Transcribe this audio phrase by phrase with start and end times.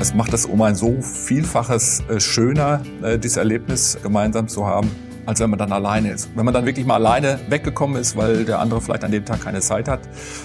[0.00, 4.88] Es macht es um ein so vielfaches äh, schöner, äh, dieses Erlebnis gemeinsam zu haben,
[5.26, 6.30] als wenn man dann alleine ist.
[6.36, 9.42] Wenn man dann wirklich mal alleine weggekommen ist, weil der andere vielleicht an dem Tag
[9.42, 10.00] keine Zeit hat.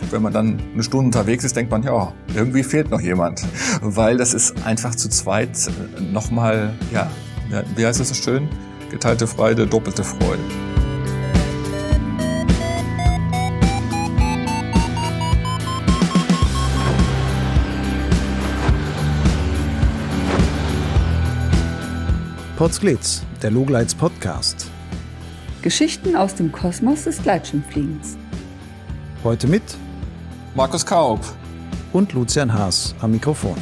[0.09, 3.45] Wenn man dann eine Stunde unterwegs ist, denkt man, ja, irgendwie fehlt noch jemand.
[3.81, 7.11] Weil das ist einfach zu zweit äh, nochmal, ja,
[7.75, 8.49] wie heißt das so schön?
[8.89, 10.41] Geteilte Freude, doppelte Freude.
[22.63, 24.71] Potsglitz, der Lugleits Podcast.
[25.61, 28.15] Geschichten aus dem Kosmos des Gleitschirmfliegens.
[29.21, 29.63] Heute mit
[30.55, 31.19] Markus Kaub
[31.91, 33.57] und Lucian Haas am Mikrofon.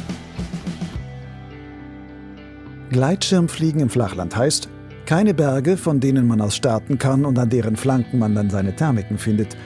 [2.90, 4.68] Gleitschirmfliegen im Flachland heißt,
[5.04, 8.76] keine Berge, von denen man aus starten kann und an deren Flanken man dann seine
[8.76, 9.56] Thermiken findet.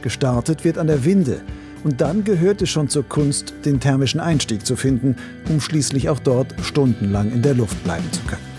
[0.00, 1.42] Gestartet wird an der Winde,
[1.84, 5.16] und dann gehört es schon zur Kunst, den thermischen Einstieg zu finden,
[5.48, 8.54] um schließlich auch dort stundenlang in der Luft bleiben zu können.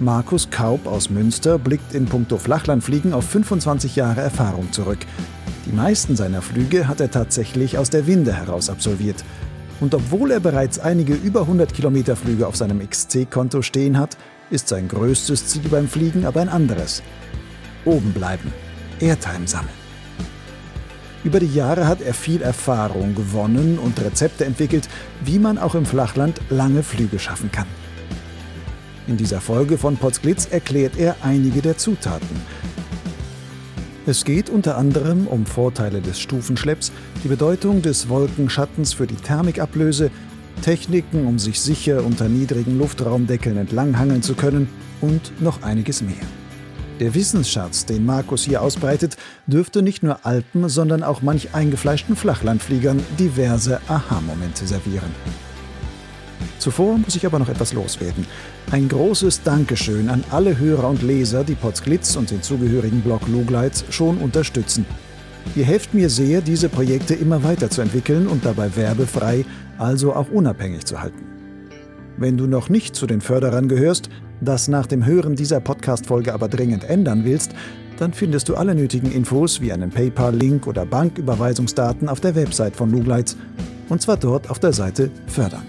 [0.00, 4.98] Markus Kaub aus Münster blickt in puncto Flachlandfliegen auf 25 Jahre Erfahrung zurück.
[5.66, 9.24] Die meisten seiner Flüge hat er tatsächlich aus der Winde heraus absolviert.
[9.80, 14.16] Und obwohl er bereits einige über 100 Kilometer Flüge auf seinem XC-Konto stehen hat,
[14.50, 17.02] ist sein größtes Ziel beim Fliegen aber ein anderes.
[17.84, 18.52] Oben bleiben,
[19.00, 19.83] Airtime sammeln.
[21.24, 24.88] Über die Jahre hat er viel Erfahrung gewonnen und Rezepte entwickelt,
[25.24, 27.66] wie man auch im Flachland lange Flüge schaffen kann.
[29.06, 32.36] In dieser Folge von Potsglitz erklärt er einige der Zutaten.
[34.06, 40.10] Es geht unter anderem um Vorteile des Stufenschlepps, die Bedeutung des Wolkenschattens für die Thermikablöse,
[40.60, 44.68] Techniken, um sich sicher unter niedrigen Luftraumdeckeln entlanghangeln zu können
[45.00, 46.43] und noch einiges mehr.
[47.00, 49.16] Der Wissensschatz, den Markus hier ausbreitet,
[49.48, 55.10] dürfte nicht nur Alpen, sondern auch manch eingefleischten Flachlandfliegern diverse Aha-Momente servieren.
[56.60, 58.26] Zuvor muss ich aber noch etwas loswerden.
[58.70, 63.84] Ein großes Dankeschön an alle Hörer und Leser, die Potsglitz und den zugehörigen Blog Lugleitz
[63.90, 64.86] schon unterstützen.
[65.56, 69.44] Ihr helft mir sehr, diese Projekte immer weiterzuentwickeln und dabei werbefrei,
[69.78, 71.26] also auch unabhängig zu halten.
[72.16, 74.08] Wenn du noch nicht zu den Förderern gehörst,
[74.44, 77.52] das nach dem Hören dieser Podcast-Folge aber dringend ändern willst,
[77.98, 82.90] dann findest du alle nötigen Infos wie einen PayPal-Link oder Banküberweisungsdaten auf der Website von
[82.90, 83.36] Lugleitz
[83.88, 85.64] und zwar dort auf der Seite Fördern.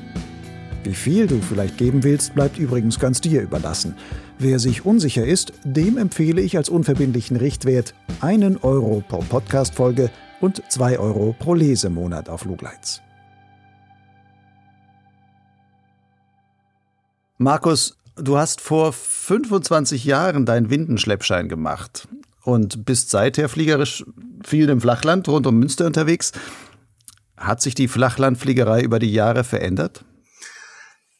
[0.83, 3.95] Wie viel du vielleicht geben willst, bleibt übrigens ganz dir überlassen.
[4.37, 10.11] Wer sich unsicher ist, dem empfehle ich als unverbindlichen Richtwert einen Euro pro Podcast-Folge
[10.41, 13.01] und zwei Euro pro Lesemonat auf Lugleitz.
[17.37, 22.07] Markus, du hast vor 25 Jahren deinen Windenschleppschein gemacht
[22.43, 24.05] und bist seither fliegerisch
[24.43, 26.31] viel im Flachland rund um Münster unterwegs.
[27.37, 30.05] Hat sich die Flachlandfliegerei über die Jahre verändert?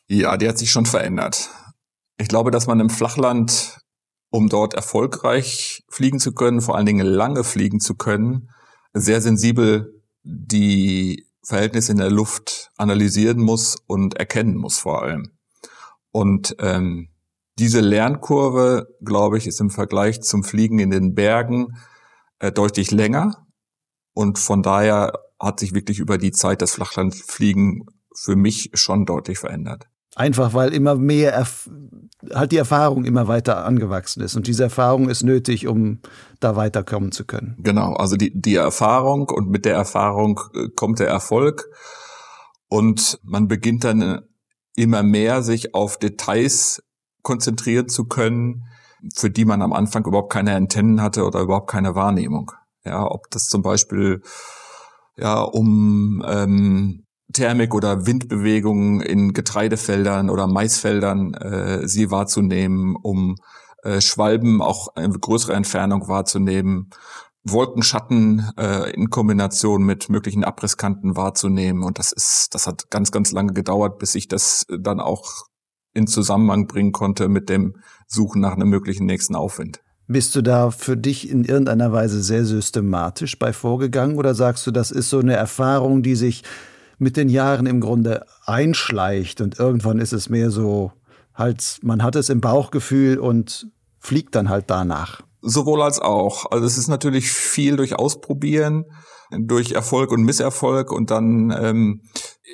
[0.08, 1.50] Ja, die hat sich schon verändert.
[2.18, 3.80] Ich glaube, dass man im Flachland,
[4.30, 8.50] um dort erfolgreich fliegen zu können, vor allen Dingen lange fliegen zu können,
[8.94, 15.35] sehr sensibel die Verhältnisse in der Luft analysieren muss und erkennen muss vor allem.
[16.16, 17.10] Und ähm,
[17.60, 21.76] diese Lernkurve, glaube ich, ist im Vergleich zum Fliegen in den Bergen
[22.40, 23.46] äh, deutlich länger.
[24.14, 25.12] Und von daher
[25.42, 29.90] hat sich wirklich über die Zeit das Flachlandfliegen für mich schon deutlich verändert.
[30.16, 31.70] Einfach weil immer mehr, Erf
[32.34, 34.38] halt die Erfahrung immer weiter angewachsen ist.
[34.38, 36.00] Und diese Erfahrung ist nötig, um
[36.40, 37.58] da weiterkommen zu können.
[37.60, 41.70] Genau, also die, die Erfahrung und mit der Erfahrung äh, kommt der Erfolg.
[42.70, 44.22] Und man beginnt dann
[44.76, 46.84] immer mehr sich auf Details
[47.22, 48.64] konzentrieren zu können,
[49.16, 52.52] für die man am Anfang überhaupt keine Antennen hatte oder überhaupt keine Wahrnehmung.
[52.84, 54.22] Ja, ob das zum Beispiel
[55.18, 63.36] ja um ähm, Thermik oder Windbewegungen in Getreidefeldern oder Maisfeldern äh, sie wahrzunehmen, um
[63.84, 66.90] äh, Schwalben auch eine größere Entfernung wahrzunehmen,
[67.48, 71.84] Wolkenschatten äh, in Kombination mit möglichen Abrisskanten wahrzunehmen.
[71.84, 75.46] Und das ist, das hat ganz, ganz lange gedauert, bis ich das dann auch
[75.94, 77.78] in Zusammenhang bringen konnte mit dem
[78.08, 79.82] Suchen nach einem möglichen nächsten Aufwind.
[80.08, 84.72] Bist du da für dich in irgendeiner Weise sehr systematisch bei vorgegangen oder sagst du,
[84.72, 86.44] das ist so eine Erfahrung, die sich
[86.98, 90.92] mit den Jahren im Grunde einschleicht und irgendwann ist es mehr so,
[91.34, 93.68] halt, man hat es im Bauchgefühl und
[94.00, 95.22] fliegt dann halt danach?
[95.48, 96.50] Sowohl als auch.
[96.50, 98.86] Also es ist natürlich viel durch Ausprobieren,
[99.30, 102.02] durch Erfolg und Misserfolg und dann, ähm,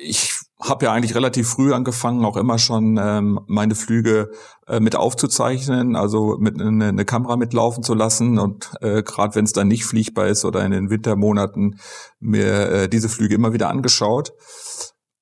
[0.04, 4.30] ich habe ja eigentlich relativ früh angefangen, auch immer schon ähm, meine Flüge
[4.66, 9.46] äh, mit aufzuzeichnen, also mit eine, eine Kamera mitlaufen zu lassen und äh, gerade wenn
[9.46, 11.78] es dann nicht fliegbar ist oder in den Wintermonaten
[12.20, 14.34] mir äh, diese Flüge immer wieder angeschaut.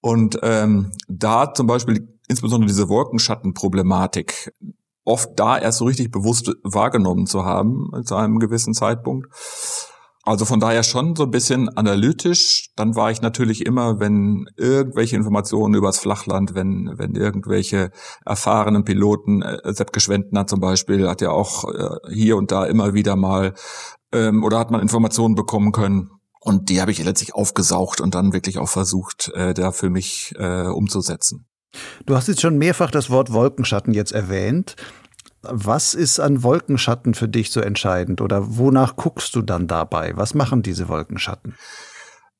[0.00, 4.52] Und ähm, da zum Beispiel insbesondere diese Wolkenschattenproblematik
[5.04, 9.26] oft da erst so richtig bewusst wahrgenommen zu haben zu einem gewissen Zeitpunkt.
[10.22, 12.70] Also von daher schon so ein bisschen analytisch.
[12.76, 17.90] Dann war ich natürlich immer, wenn irgendwelche Informationen übers Flachland, wenn, wenn irgendwelche
[18.26, 22.92] erfahrenen Piloten, äh, Sepp Geschwendner zum Beispiel, hat ja auch äh, hier und da immer
[22.92, 23.54] wieder mal,
[24.12, 26.10] ähm, oder hat man Informationen bekommen können.
[26.42, 30.32] Und die habe ich letztlich aufgesaugt und dann wirklich auch versucht, äh, da für mich
[30.38, 31.49] äh, umzusetzen.
[32.06, 34.76] Du hast jetzt schon mehrfach das Wort Wolkenschatten jetzt erwähnt.
[35.42, 40.12] Was ist an Wolkenschatten für dich so entscheidend oder wonach guckst du dann dabei?
[40.16, 41.54] Was machen diese Wolkenschatten?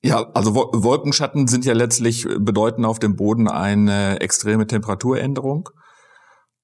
[0.03, 5.69] Ja, also Wolkenschatten sind ja letztlich bedeuten auf dem Boden eine extreme Temperaturänderung.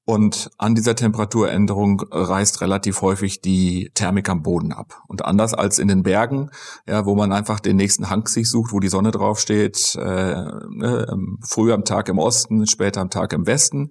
[0.08, 5.02] Und an dieser Temperaturänderung reißt relativ häufig die Thermik am Boden ab.
[5.08, 6.50] Und anders als in den Bergen,
[6.86, 11.18] ja, wo man einfach den nächsten Hang sich sucht, wo die Sonne draufsteht, äh, ne,
[11.42, 13.90] früher am Tag im Osten, später am Tag im Westen,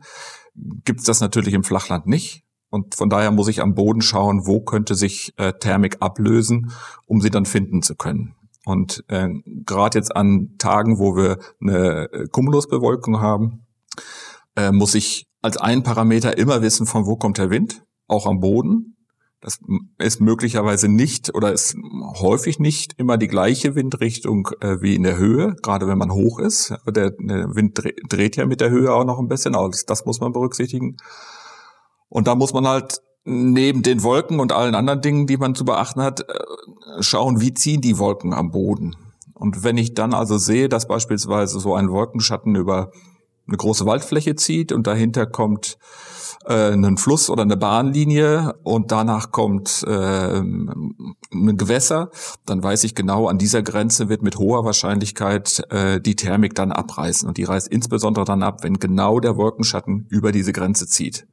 [0.86, 2.46] gibt es das natürlich im Flachland nicht.
[2.70, 6.72] Und von daher muss ich am Boden schauen, wo könnte sich äh, Thermik ablösen,
[7.06, 8.36] um sie dann finden zu können.
[8.64, 9.28] Und äh,
[9.66, 13.66] gerade jetzt an Tagen, wo wir eine äh, Cumulusbewölkung haben,
[14.56, 18.40] äh, muss ich als ein Parameter immer wissen, von wo kommt der Wind, auch am
[18.40, 18.98] Boden.
[19.42, 19.60] Das
[20.00, 21.76] ist möglicherweise nicht oder ist
[22.20, 26.40] häufig nicht immer die gleiche Windrichtung äh, wie in der Höhe, gerade wenn man hoch
[26.40, 26.74] ist.
[26.88, 30.20] Der, der Wind dreht ja mit der Höhe auch noch ein bisschen, das, das muss
[30.20, 30.98] man berücksichtigen.
[32.10, 35.64] Und da muss man halt neben den Wolken und allen anderen Dingen, die man zu
[35.64, 38.96] beachten hat, äh, schauen, wie ziehen die Wolken am Boden.
[39.36, 42.90] Und wenn ich dann also sehe, dass beispielsweise so ein Wolkenschatten über
[43.48, 45.78] eine große Waldfläche zieht und dahinter kommt
[46.46, 52.10] äh, ein Fluss oder eine Bahnlinie und danach kommt äh, ein Gewässer,
[52.46, 56.72] dann weiß ich genau, an dieser Grenze wird mit hoher Wahrscheinlichkeit äh, die Thermik dann
[56.72, 57.28] abreißen.
[57.28, 61.28] Und die reißt insbesondere dann ab, wenn genau der Wolkenschatten über diese Grenze zieht.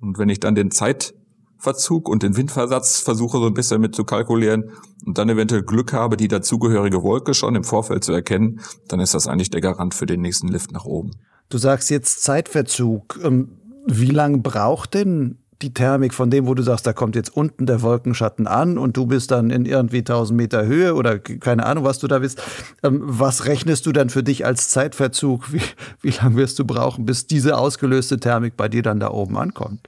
[0.00, 4.04] Und wenn ich dann den Zeitverzug und den Windversatz versuche so ein bisschen mit zu
[4.04, 4.72] kalkulieren
[5.06, 9.14] und dann eventuell Glück habe, die dazugehörige Wolke schon im Vorfeld zu erkennen, dann ist
[9.14, 11.12] das eigentlich der Garant für den nächsten Lift nach oben.
[11.52, 13.20] Du sagst jetzt Zeitverzug.
[13.22, 17.36] Ähm, wie lange braucht denn die Thermik von dem, wo du sagst, da kommt jetzt
[17.36, 21.66] unten der Wolkenschatten an und du bist dann in irgendwie 1000 Meter Höhe oder keine
[21.66, 22.42] Ahnung, was du da bist.
[22.82, 25.52] Ähm, was rechnest du dann für dich als Zeitverzug?
[25.52, 25.60] Wie,
[26.00, 29.86] wie lange wirst du brauchen, bis diese ausgelöste Thermik bei dir dann da oben ankommt?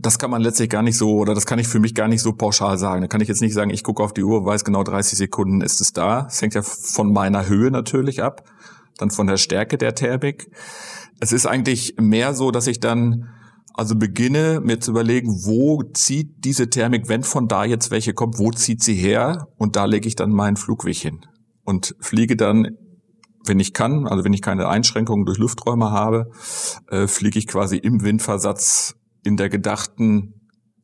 [0.00, 2.22] das kann man letztlich gar nicht so, oder das kann ich für mich gar nicht
[2.22, 3.00] so pauschal sagen.
[3.00, 5.60] Da kann ich jetzt nicht sagen, ich gucke auf die Uhr, weiß genau 30 Sekunden
[5.60, 6.28] ist es da.
[6.28, 8.44] Es hängt ja von meiner Höhe natürlich ab
[8.98, 10.50] dann von der Stärke der Thermik.
[11.20, 13.28] Es ist eigentlich mehr so, dass ich dann
[13.78, 18.38] also beginne mir zu überlegen, wo zieht diese Thermik, wenn von da jetzt welche kommt,
[18.38, 19.46] wo zieht sie her?
[19.56, 21.20] Und da lege ich dann meinen Flugweg hin
[21.64, 22.76] und fliege dann,
[23.46, 26.30] wenn ich kann, also wenn ich keine Einschränkungen durch Lufträume habe,
[26.88, 30.34] äh, fliege ich quasi im Windversatz in der gedachten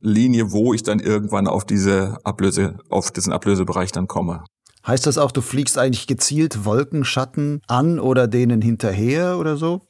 [0.00, 4.44] Linie, wo ich dann irgendwann auf diese Ablöse, auf diesen Ablösebereich dann komme.
[4.86, 9.82] Heißt das auch, du fliegst eigentlich gezielt Wolkenschatten an oder denen hinterher oder so?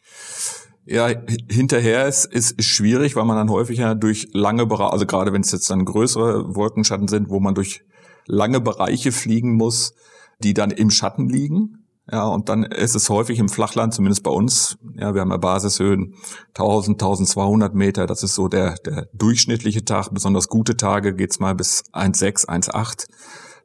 [0.87, 1.09] Ja,
[1.51, 5.41] hinterher ist, ist, schwierig, weil man dann häufig ja durch lange Bereiche, also gerade wenn
[5.41, 7.83] es jetzt dann größere Wolkenschatten sind, wo man durch
[8.27, 9.95] lange Bereiche fliegen muss,
[10.41, 11.87] die dann im Schatten liegen.
[12.11, 15.39] Ja, und dann ist es häufig im Flachland, zumindest bei uns, ja, wir haben ja
[15.39, 16.15] Basishöhen
[16.49, 20.11] 1000, 1200 Meter, das ist so der, der durchschnittliche Tag.
[20.13, 23.07] Besonders gute Tage geht's mal bis 1,6, 1,8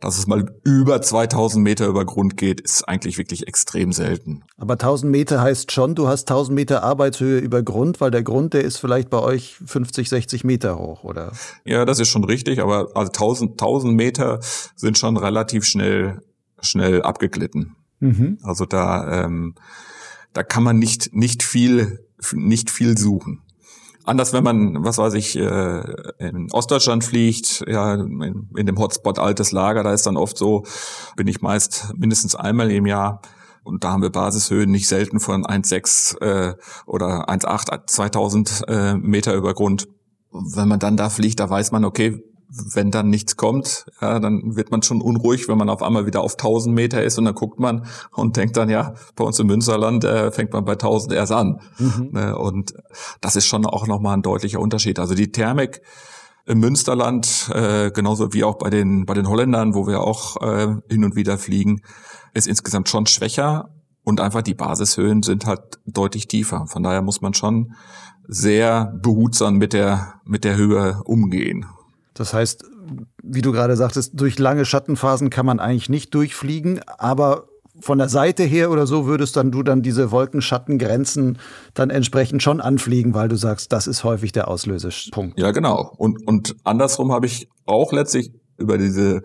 [0.01, 4.43] dass es mal über 2000 Meter über Grund geht, ist eigentlich wirklich extrem selten.
[4.57, 8.53] Aber 1000 Meter heißt schon, du hast 1000 Meter Arbeitshöhe über Grund, weil der Grund,
[8.53, 11.33] der ist vielleicht bei euch 50, 60 Meter hoch, oder?
[11.65, 14.39] Ja, das ist schon richtig, aber also 1000, 1000 Meter
[14.75, 16.21] sind schon relativ schnell,
[16.61, 17.75] schnell abgeglitten.
[17.99, 18.37] Mhm.
[18.43, 19.55] Also da, ähm,
[20.33, 23.41] da kann man nicht, nicht viel, nicht viel suchen.
[24.09, 25.83] Anders, wenn man, was weiß ich, äh,
[26.17, 30.63] in Ostdeutschland fliegt, ja, in, in dem Hotspot altes Lager, da ist dann oft so,
[31.15, 33.21] bin ich meist mindestens einmal im Jahr
[33.61, 36.55] und da haben wir Basishöhen nicht selten von 1,6 äh,
[36.87, 39.87] oder 1,8, 2000 äh, Meter über Grund.
[40.31, 44.55] Wenn man dann da fliegt, da weiß man, okay, wenn dann nichts kommt, ja, dann
[44.55, 47.35] wird man schon unruhig, wenn man auf einmal wieder auf 1000 Meter ist und dann
[47.35, 51.13] guckt man und denkt dann, ja, bei uns im Münsterland äh, fängt man bei 1000
[51.13, 51.61] erst an.
[51.77, 52.09] Mhm.
[52.11, 52.73] Ne, und
[53.21, 54.97] das ist schon auch nochmal ein deutlicher Unterschied.
[54.97, 55.81] Also die Thermik
[56.47, 60.75] im Münsterland, äh, genauso wie auch bei den, bei den Holländern, wo wir auch äh,
[60.89, 61.81] hin und wieder fliegen,
[62.33, 63.69] ist insgesamt schon schwächer
[64.03, 66.65] Und einfach die Basishöhen sind halt deutlich tiefer.
[66.65, 67.73] Von daher muss man schon
[68.27, 71.65] sehr behutsam mit der, mit der Höhe umgehen.
[72.19, 72.65] Das heißt,
[73.23, 77.47] wie du gerade sagtest, durch lange Schattenphasen kann man eigentlich nicht durchfliegen, aber
[77.79, 81.37] von der Seite her oder so würdest dann du dann diese Wolkenschattengrenzen
[81.73, 85.39] dann entsprechend schon anfliegen, weil du sagst, das ist häufig der Auslösepunkt.
[85.39, 85.93] Ja, genau.
[85.95, 89.21] Und, und andersrum habe ich auch letztlich über diese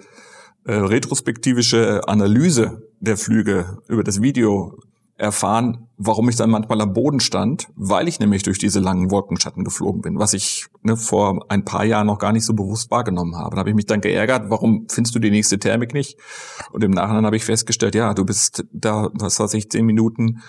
[0.64, 4.78] äh, retrospektivische Analyse der Flüge, über das Video
[5.16, 9.62] erfahren, warum ich dann manchmal am Boden stand, weil ich nämlich durch diese langen Wolkenschatten
[9.62, 13.36] geflogen bin, was ich ne, vor ein paar Jahren noch gar nicht so bewusst wahrgenommen
[13.36, 13.54] habe.
[13.54, 16.18] Da habe ich mich dann geärgert, warum findest du die nächste Thermik nicht?
[16.72, 20.40] Und im Nachhinein habe ich festgestellt, ja, du bist da, was weiß ich, zehn Minuten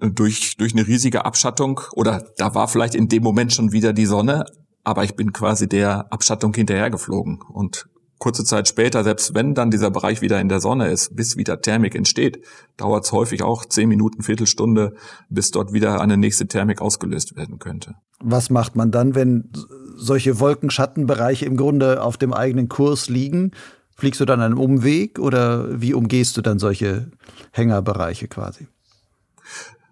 [0.00, 4.06] durch, durch eine riesige Abschattung oder da war vielleicht in dem Moment schon wieder die
[4.06, 4.46] Sonne,
[4.84, 7.88] aber ich bin quasi der Abschattung hinterhergeflogen und
[8.18, 11.60] kurze Zeit später, selbst wenn dann dieser Bereich wieder in der Sonne ist, bis wieder
[11.60, 12.44] Thermik entsteht,
[12.76, 14.94] dauert es häufig auch zehn Minuten, Viertelstunde,
[15.28, 17.94] bis dort wieder eine nächste Thermik ausgelöst werden könnte.
[18.20, 19.50] Was macht man dann, wenn
[19.96, 23.52] solche Wolkenschattenbereiche im Grunde auf dem eigenen Kurs liegen?
[23.96, 27.10] Fliegst du dann einen Umweg oder wie umgehst du dann solche
[27.52, 28.68] Hängerbereiche quasi?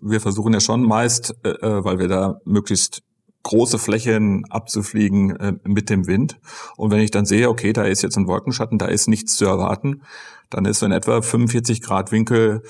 [0.01, 3.03] Wir versuchen ja schon meist, äh, äh weil wir da möglichst
[3.47, 6.41] große Flächen abzufliegen äh, mit dem Wind.
[6.77, 9.45] Und wenn ich dann sehe, okay, da ist jetzt ein Wolkenschatten, da ist nichts zu
[9.47, 10.03] erwarten,
[10.51, 12.63] dann ist so in etwa 45 Grad Winkel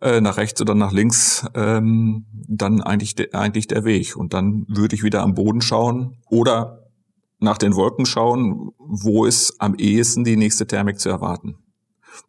[0.00, 4.16] äh, nach rechts oder nach links ähm, dann eigentlich, de eigentlich der Weg.
[4.16, 6.88] Und dann würde ich wieder am Boden schauen oder
[7.40, 11.56] nach den Wolken schauen, wo ist am ehesten die nächste Thermik zu erwarten.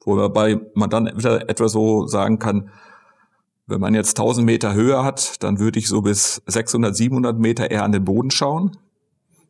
[0.05, 2.71] Wobei man dann wieder etwa so sagen kann,
[3.71, 7.71] wenn man jetzt 1000 Meter Höhe hat, dann würde ich so bis 600, 700 Meter
[7.71, 8.77] eher an den Boden schauen.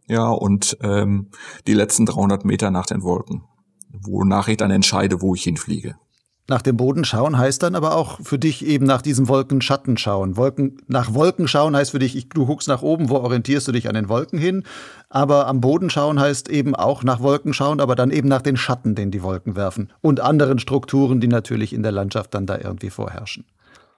[0.07, 1.27] Ja, und ähm,
[1.67, 3.43] die letzten 300 Meter nach den Wolken,
[3.91, 5.95] wonach ich dann entscheide, wo ich hinfliege.
[6.51, 10.35] Nach dem Boden schauen heißt dann aber auch für dich eben nach diesen Wolkenschatten schauen.
[10.35, 13.71] Wolken, nach Wolken schauen heißt für dich, ich, du guckst nach oben, wo orientierst du
[13.71, 14.63] dich an den Wolken hin?
[15.07, 18.57] Aber am Boden schauen heißt eben auch nach Wolken schauen, aber dann eben nach den
[18.57, 19.93] Schatten, den die Wolken werfen.
[20.01, 23.45] Und anderen Strukturen, die natürlich in der Landschaft dann da irgendwie vorherrschen.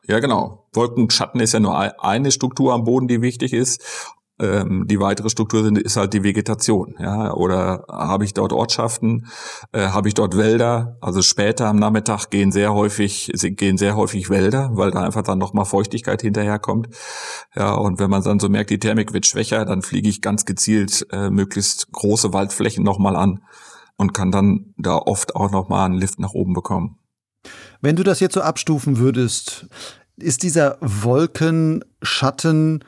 [0.07, 0.67] Ja, genau.
[0.73, 3.81] Wolkenschatten ist ja nur eine Struktur am Boden, die wichtig ist.
[4.39, 6.95] Ähm, die weitere Struktur ist halt die Vegetation.
[6.99, 9.27] Ja, oder habe ich dort Ortschaften,
[9.71, 10.97] äh, habe ich dort Wälder?
[11.01, 15.37] Also später am Nachmittag gehen sehr häufig gehen sehr häufig Wälder, weil da einfach dann
[15.37, 16.89] noch mal Feuchtigkeit hinterherkommt.
[17.55, 20.45] Ja, und wenn man dann so merkt, die Thermik wird schwächer, dann fliege ich ganz
[20.45, 23.43] gezielt äh, möglichst große Waldflächen noch mal an
[23.97, 26.97] und kann dann da oft auch noch mal einen Lift nach oben bekommen.
[27.83, 29.65] Wenn du das jetzt so abstufen würdest,
[30.15, 32.85] ist dieser Wolkenschatten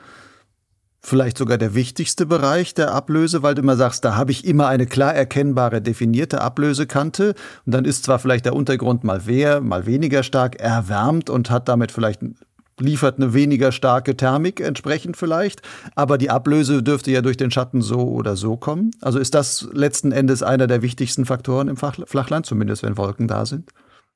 [1.02, 4.68] vielleicht sogar der wichtigste Bereich der Ablöse, weil du immer sagst, da habe ich immer
[4.68, 7.34] eine klar erkennbare, definierte Ablösekante.
[7.66, 11.68] Und dann ist zwar vielleicht der Untergrund mal mehr, mal weniger stark erwärmt und hat
[11.68, 12.22] damit vielleicht
[12.80, 15.60] liefert eine weniger starke Thermik entsprechend vielleicht,
[15.94, 18.92] aber die Ablöse dürfte ja durch den Schatten so oder so kommen.
[19.02, 23.44] Also ist das letzten Endes einer der wichtigsten Faktoren im Flachland, zumindest wenn Wolken da
[23.44, 23.68] sind?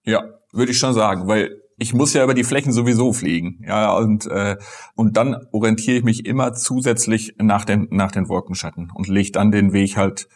[0.05, 3.93] Ja, würde ich schon sagen, weil ich muss ja über die Flächen sowieso fliegen, ja
[3.95, 4.57] und äh,
[4.95, 9.51] und dann orientiere ich mich immer zusätzlich nach den nach den Wolkenschatten und lege dann
[9.51, 10.29] den Weg halt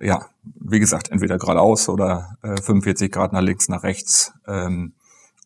[0.00, 4.94] ja wie gesagt entweder geradeaus oder äh, 45 Grad nach links nach rechts, ähm,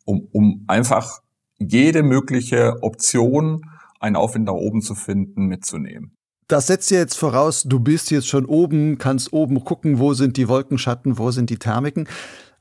[0.04, 1.20] um um einfach
[1.58, 3.62] jede mögliche Option
[4.00, 6.16] einen Aufwind nach oben zu finden mitzunehmen.
[6.48, 10.36] Das setzt ja jetzt voraus, du bist jetzt schon oben, kannst oben gucken, wo sind
[10.36, 12.06] die Wolkenschatten, wo sind die Thermiken.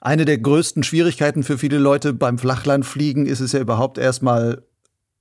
[0.01, 4.63] Eine der größten Schwierigkeiten für viele Leute beim Flachlandfliegen ist es ja überhaupt erstmal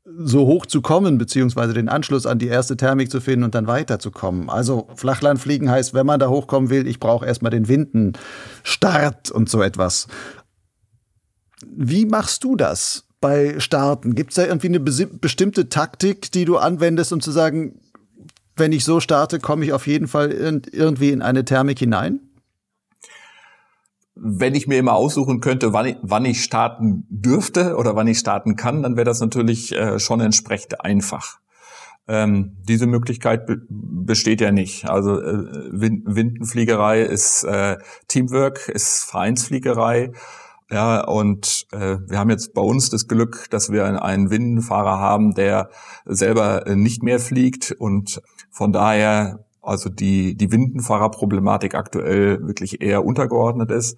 [0.07, 3.67] so hoch zu kommen, beziehungsweise den Anschluss an die erste Thermik zu finden und dann
[3.67, 4.49] weiterzukommen.
[4.49, 9.63] Also Flachlandfliegen heißt, wenn man da hochkommen will, ich brauche erstmal den Windenstart und so
[9.63, 10.09] etwas.
[11.67, 14.15] Wie machst du das bei Starten?
[14.15, 17.79] Gibt es da irgendwie eine bestimmte Taktik, die du anwendest, um zu sagen,
[18.57, 22.21] wenn ich so starte, komme ich auf jeden Fall irgendwie in eine Thermik hinein?
[24.15, 28.19] Wenn ich mir immer aussuchen könnte, wann ich, wann ich starten dürfte oder wann ich
[28.19, 31.39] starten kann, dann wäre das natürlich äh, schon entsprechend einfach.
[32.09, 34.89] Ähm, diese Möglichkeit be besteht ja nicht.
[34.89, 40.13] Also äh, Windenfliegerei ist äh, Teamwork, ist Vereinsfliegerei.
[40.71, 45.35] Ja, und äh, wir haben jetzt bei uns das Glück, dass wir einen Windenfahrer haben,
[45.35, 45.71] der
[46.05, 53.05] selber äh, nicht mehr fliegt und von daher also die, die Windenfahrerproblematik aktuell wirklich eher
[53.05, 53.97] untergeordnet ist.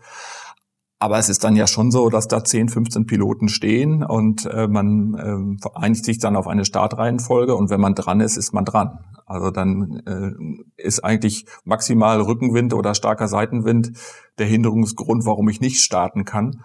[0.98, 4.68] Aber es ist dann ja schon so, dass da 10, 15 Piloten stehen und äh,
[4.68, 8.64] man äh, einigt sich dann auf eine Startreihenfolge und wenn man dran ist, ist man
[8.64, 8.98] dran.
[9.26, 10.32] Also dann äh,
[10.80, 13.92] ist eigentlich maximal Rückenwind oder starker Seitenwind
[14.38, 16.62] der Hinderungsgrund, warum ich nicht starten kann.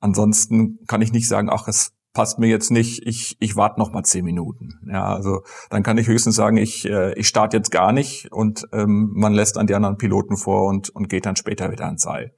[0.00, 3.92] Ansonsten kann ich nicht sagen, ach, es passt mir jetzt nicht, ich, ich warte noch
[3.92, 4.80] mal zehn Minuten.
[4.86, 8.66] Ja, also dann kann ich höchstens sagen, ich, äh, ich starte jetzt gar nicht und
[8.72, 12.02] ähm, man lässt an die anderen Piloten vor und, und geht dann später wieder ans
[12.02, 12.32] Seil.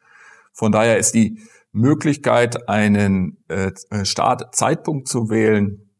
[0.52, 1.38] Von daher ist die
[1.72, 3.70] Möglichkeit, einen äh,
[4.02, 5.90] Startzeitpunkt zu wählen,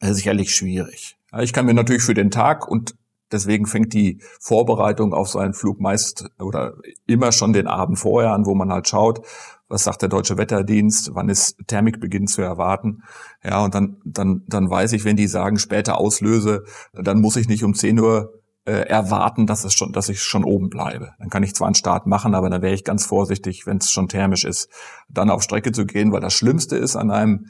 [0.00, 1.18] äh, sicherlich schwierig.
[1.30, 2.94] Ja, ich kann mir natürlich für den Tag und
[3.32, 6.74] Deswegen fängt die Vorbereitung auf so einen Flug meist oder
[7.06, 9.26] immer schon den Abend vorher an, wo man halt schaut,
[9.74, 13.02] was sagt der deutsche Wetterdienst, wann ist Thermikbeginn zu erwarten.
[13.42, 16.62] Ja, und dann, dann, dann weiß ich, wenn die sagen, später auslöse,
[16.92, 20.44] dann muss ich nicht um 10 Uhr äh, erwarten, dass es schon, dass ich schon
[20.44, 21.10] oben bleibe.
[21.18, 23.90] Dann kann ich zwar einen Start machen, aber dann wäre ich ganz vorsichtig, wenn es
[23.90, 24.70] schon thermisch ist,
[25.08, 27.48] dann auf Strecke zu gehen, weil das Schlimmste ist, an einem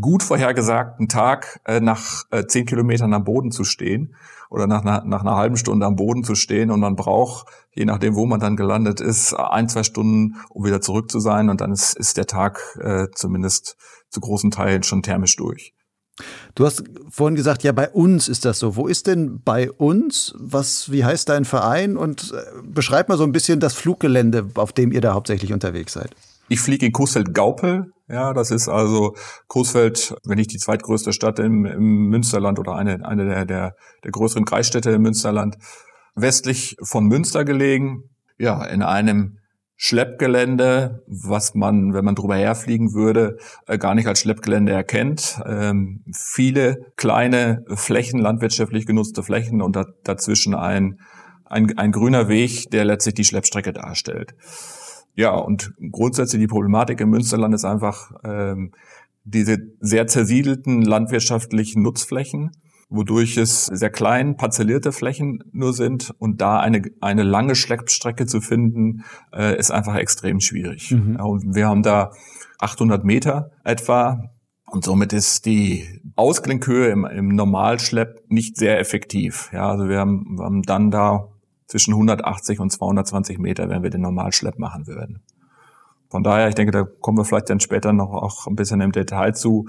[0.00, 4.14] gut vorhergesagten Tag äh, nach äh, zehn Kilometern am Boden zu stehen
[4.50, 7.84] oder nach einer, nach einer halben Stunde am Boden zu stehen und man braucht, je
[7.84, 11.60] nachdem, wo man dann gelandet ist, ein, zwei Stunden, um wieder zurück zu sein und
[11.60, 13.76] dann ist, ist der Tag äh, zumindest
[14.10, 15.74] zu großen Teilen schon thermisch durch.
[16.54, 18.76] Du hast vorhin gesagt, ja, bei uns ist das so.
[18.76, 20.32] Wo ist denn bei uns?
[20.38, 21.96] Was, wie heißt dein Verein?
[21.96, 25.92] Und äh, beschreib mal so ein bisschen das Fluggelände, auf dem ihr da hauptsächlich unterwegs
[25.92, 26.14] seid.
[26.48, 27.92] Ich fliege in Coesfeld-Gaupel.
[28.08, 29.14] Ja, das ist also
[29.48, 33.74] Coesfeld, wenn nicht die zweitgrößte Stadt im, im Münsterland oder eine, eine der, der,
[34.04, 35.56] der größeren Kreisstädte im Münsterland.
[36.14, 38.10] Westlich von Münster gelegen.
[38.36, 39.38] Ja, in einem
[39.76, 45.40] Schleppgelände, was man, wenn man drüber herfliegen würde, äh, gar nicht als Schleppgelände erkennt.
[45.46, 51.00] Ähm, viele kleine Flächen, landwirtschaftlich genutzte Flächen und da, dazwischen ein,
[51.44, 54.34] ein, ein grüner Weg, der letztlich die Schleppstrecke darstellt.
[55.14, 58.72] Ja, und grundsätzlich die Problematik im Münsterland ist einfach ähm,
[59.24, 62.50] diese sehr zersiedelten landwirtschaftlichen Nutzflächen,
[62.90, 68.40] wodurch es sehr klein parzellierte Flächen nur sind und da eine, eine lange Schleppstrecke zu
[68.40, 70.90] finden, äh, ist einfach extrem schwierig.
[70.90, 71.16] Mhm.
[71.18, 72.10] Ja, und wir haben da
[72.58, 74.30] 800 Meter etwa
[74.66, 75.84] und somit ist die
[76.16, 79.50] Ausklinkhöhe im, im Normalschlepp nicht sehr effektiv.
[79.52, 81.28] Ja, also wir haben, wir haben dann da
[81.66, 85.22] zwischen 180 und 220 Meter, wenn wir den Normalschlepp machen würden.
[86.10, 88.92] Von daher, ich denke, da kommen wir vielleicht dann später noch auch ein bisschen im
[88.92, 89.66] Detail zu,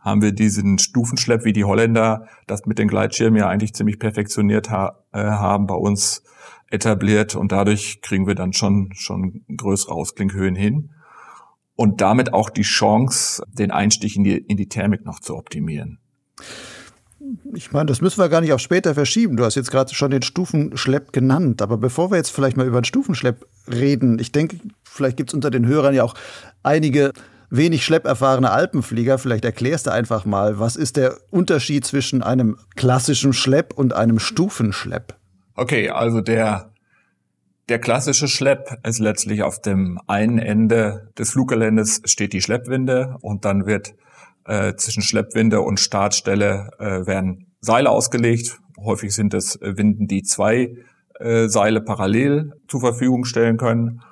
[0.00, 4.70] haben wir diesen Stufenschlepp, wie die Holländer das mit den Gleitschirmen ja eigentlich ziemlich perfektioniert
[4.70, 6.22] ha äh, haben, bei uns
[6.70, 10.90] etabliert und dadurch kriegen wir dann schon, schon größere Ausklinkhöhen hin.
[11.74, 16.00] Und damit auch die Chance, den Einstieg in die, in die Thermik noch zu optimieren
[17.54, 19.36] ich meine, das müssen wir gar nicht auf später verschieben.
[19.36, 21.62] Du hast jetzt gerade schon den Stufenschlepp genannt.
[21.62, 25.34] Aber bevor wir jetzt vielleicht mal über den Stufenschlepp reden, ich denke, vielleicht gibt es
[25.34, 26.14] unter den Hörern ja auch
[26.62, 27.12] einige
[27.50, 29.18] wenig schlepperfahrene Alpenflieger.
[29.18, 34.18] Vielleicht erklärst du einfach mal, was ist der Unterschied zwischen einem klassischen Schlepp und einem
[34.18, 35.16] Stufenschlepp?
[35.54, 36.72] Okay, also der,
[37.68, 43.44] der klassische Schlepp ist letztlich auf dem einen Ende des Fluggeländes steht die Schleppwinde und
[43.44, 43.94] dann wird
[44.48, 48.58] äh, zwischen Schleppwinde und Startstelle äh, werden Seile ausgelegt.
[48.78, 50.74] Häufig sind es Winden, die zwei
[51.20, 54.02] äh, Seile parallel zur Verfügung stellen können.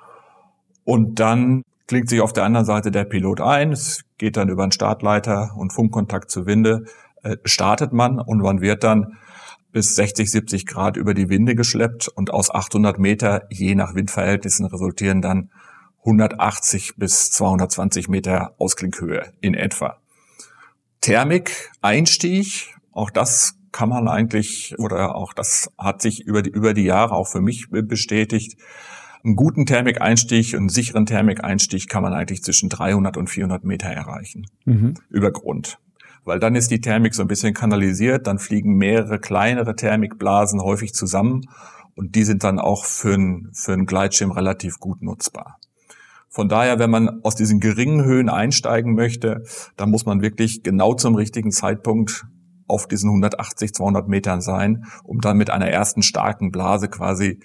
[0.85, 3.73] Und dann klingt sich auf der anderen Seite der Pilot ein.
[3.73, 6.85] Es geht dann über einen Startleiter und Funkkontakt zur Winde.
[7.23, 9.17] Äh, startet man und man wird dann
[9.73, 14.67] bis 60, 70 Grad über die Winde geschleppt und aus 800 Meter, je nach Windverhältnissen,
[14.67, 15.51] resultieren dann
[16.01, 19.99] 180 bis 220 Meter Ausklinkhöhe in etwa.
[21.07, 26.83] Thermik-Einstieg, auch das kann man eigentlich, oder auch das hat sich über die, über die
[26.83, 28.57] Jahre auch für mich bestätigt.
[29.23, 34.47] Einen guten Thermikeinstieg, einen sicheren Thermikeinstieg kann man eigentlich zwischen 300 und 400 Meter erreichen.
[34.65, 34.95] Mhm.
[35.09, 35.79] Über Grund.
[36.25, 40.93] Weil dann ist die Thermik so ein bisschen kanalisiert, dann fliegen mehrere kleinere Thermikblasen häufig
[40.93, 41.43] zusammen
[41.95, 45.61] und die sind dann auch für einen, für einen Gleitschirm relativ gut nutzbar.
[46.29, 49.45] Von daher, wenn man aus diesen geringen Höhen einsteigen möchte,
[49.77, 52.27] dann muss man wirklich genau zum richtigen Zeitpunkt
[52.67, 57.41] auf diesen 180, 200 Metern sein, um dann mit einer ersten starken Blase quasi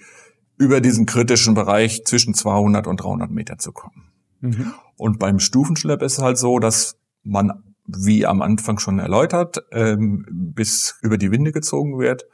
[0.58, 4.12] über diesen kritischen Bereich zwischen 200 und 300 Meter zu kommen.
[4.40, 4.74] Mhm.
[4.96, 10.26] Und beim Stufenschlepp ist es halt so, dass man, wie am Anfang schon erläutert, ähm,
[10.30, 12.26] bis über die Winde gezogen wird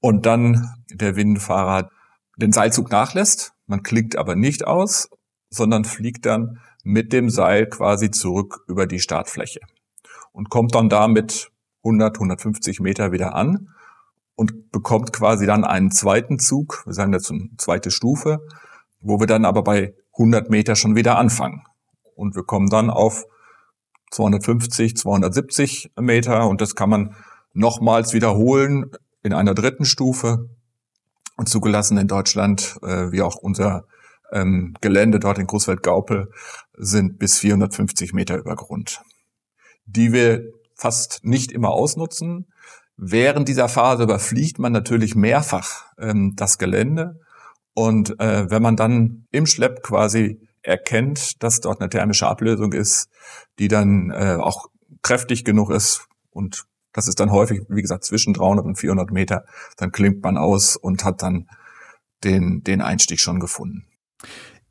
[0.00, 1.90] und dann der Windfahrer
[2.36, 3.52] den Seilzug nachlässt.
[3.66, 5.08] Man klingt aber nicht aus
[5.52, 9.60] sondern fliegt dann mit dem Seil quasi zurück über die Startfläche
[10.32, 11.50] und kommt dann da mit
[11.84, 13.68] 100, 150 Meter wieder an
[14.34, 18.40] und bekommt quasi dann einen zweiten Zug, wir sagen dazu eine zweite Stufe,
[19.00, 21.64] wo wir dann aber bei 100 Meter schon wieder anfangen.
[22.14, 23.24] Und wir kommen dann auf
[24.10, 27.16] 250, 270 Meter und das kann man
[27.52, 28.90] nochmals wiederholen
[29.22, 30.48] in einer dritten Stufe
[31.36, 33.86] und zugelassen in Deutschland, äh, wie auch unser
[34.32, 36.30] ähm, Gelände dort in Großwald-Gaupel
[36.74, 39.02] sind bis 450 Meter über Grund.
[39.84, 40.44] die wir
[40.76, 42.46] fast nicht immer ausnutzen.
[42.96, 47.20] Während dieser Phase überfliegt man natürlich mehrfach ähm, das Gelände.
[47.74, 53.08] Und äh, wenn man dann im Schlepp quasi erkennt, dass dort eine thermische Ablösung ist,
[53.58, 54.66] die dann äh, auch
[55.02, 59.44] kräftig genug ist und das ist dann häufig, wie gesagt, zwischen 300 und 400 Meter,
[59.76, 61.48] dann klingt man aus und hat dann
[62.22, 63.86] den, den Einstieg schon gefunden.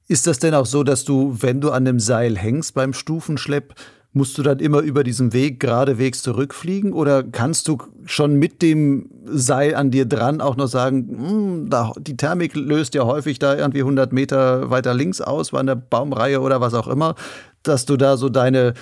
[0.08, 3.76] Ist das denn auch so, dass du, wenn du an dem Seil hängst beim Stufenschlepp,
[4.14, 9.10] musst du dann immer über diesen Weg geradewegs zurückfliegen oder kannst du schon mit dem
[9.26, 13.56] Seil an dir dran auch noch sagen, hm, da, die Thermik löst ja häufig da
[13.56, 17.16] irgendwie 100 Meter weiter links aus, war eine Baumreihe oder was auch immer,
[17.64, 18.74] dass du da so deine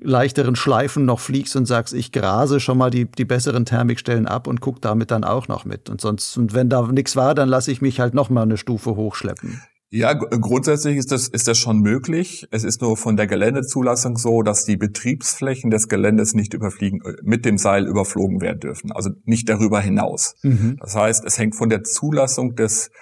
[0.00, 4.46] leichteren Schleifen noch fliegst und sagst, ich grase schon mal die, die besseren Thermikstellen ab
[4.46, 5.90] und guck damit dann auch noch mit.
[5.90, 8.56] Und sonst, und wenn da nichts war, dann lasse ich mich halt noch mal eine
[8.56, 9.60] Stufe hochschleppen.
[9.92, 12.46] Ja, grundsätzlich ist das, ist das schon möglich.
[12.52, 17.14] Es ist nur von der Geländezulassung so, dass die Betriebsflächen des Geländes nicht überfliegen, äh,
[17.22, 18.92] mit dem Seil überflogen werden dürfen.
[18.92, 20.36] Also nicht darüber hinaus.
[20.42, 20.76] Mhm.
[20.80, 22.92] Das heißt, es hängt von der Zulassung des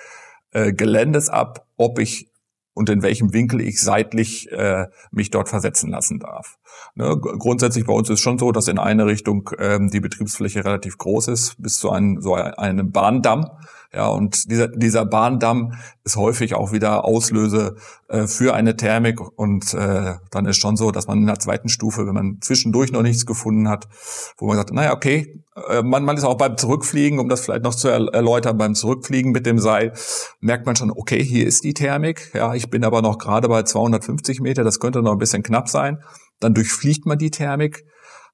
[0.53, 2.31] äh, Geländes ab, ob ich
[2.73, 6.59] und in welchem Winkel ich seitlich äh, mich dort versetzen lassen darf.
[6.95, 10.97] Ne, grundsätzlich bei uns ist schon so, dass in eine Richtung ähm, die Betriebsfläche relativ
[10.97, 13.51] groß ist, bis zu einem, so einem Bahndamm.
[13.91, 15.73] Ja, und dieser, dieser Bahndamm
[16.05, 17.77] ist häufig auch wieder Auslöse
[18.09, 19.19] äh, für eine Thermik.
[19.39, 22.93] Und äh, dann ist schon so, dass man in der zweiten Stufe, wenn man zwischendurch
[22.93, 23.89] noch nichts gefunden hat,
[24.37, 27.65] wo man sagt, naja, okay, äh, man, man ist auch beim Zurückfliegen, um das vielleicht
[27.65, 29.95] noch zu erläutern, beim Zurückfliegen mit dem Seil,
[30.41, 32.33] merkt man schon, okay, hier ist die Thermik.
[32.35, 35.71] Ja, ich bin aber noch gerade bei 250 Meter, das könnte noch ein bisschen knapp
[35.71, 36.03] sein.
[36.41, 37.87] Dann durchfliegt man die Thermik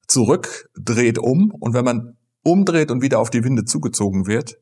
[0.08, 4.58] zurück, dreht um und wenn man umdreht und wieder auf die Winde zugezogen wird,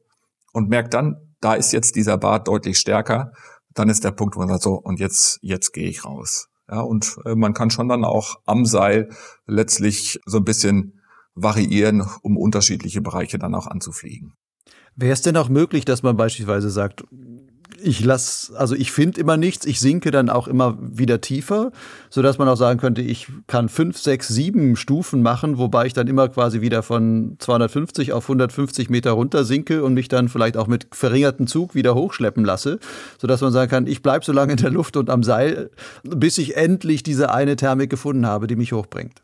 [0.52, 3.32] und merkt dann, da ist jetzt dieser Bart deutlich stärker,
[3.74, 6.48] dann ist der Punkt, wo man sagt, so, und jetzt, jetzt gehe ich raus.
[6.70, 9.10] Ja, und äh, man kann schon dann auch am Seil
[9.46, 11.00] letztlich so ein bisschen
[11.34, 14.34] variieren, um unterschiedliche Bereiche dann auch anzufliegen.
[14.94, 17.04] Wäre es denn auch möglich, dass man beispielsweise sagt,
[17.82, 21.72] ich lasse, also ich finde immer nichts, ich sinke dann auch immer wieder tiefer,
[22.10, 25.92] so dass man auch sagen könnte, ich kann fünf, sechs, sieben Stufen machen, wobei ich
[25.92, 30.56] dann immer quasi wieder von 250 auf 150 Meter runter sinke und mich dann vielleicht
[30.56, 32.78] auch mit verringerten Zug wieder hochschleppen lasse,
[33.18, 35.70] so dass man sagen kann, ich bleibe so lange in der Luft und am Seil,
[36.02, 39.20] bis ich endlich diese eine Thermik gefunden habe, die mich hochbringt.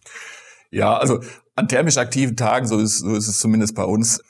[0.70, 1.20] Ja, also
[1.56, 4.22] an thermisch aktiven Tagen, so ist, so ist es zumindest bei uns,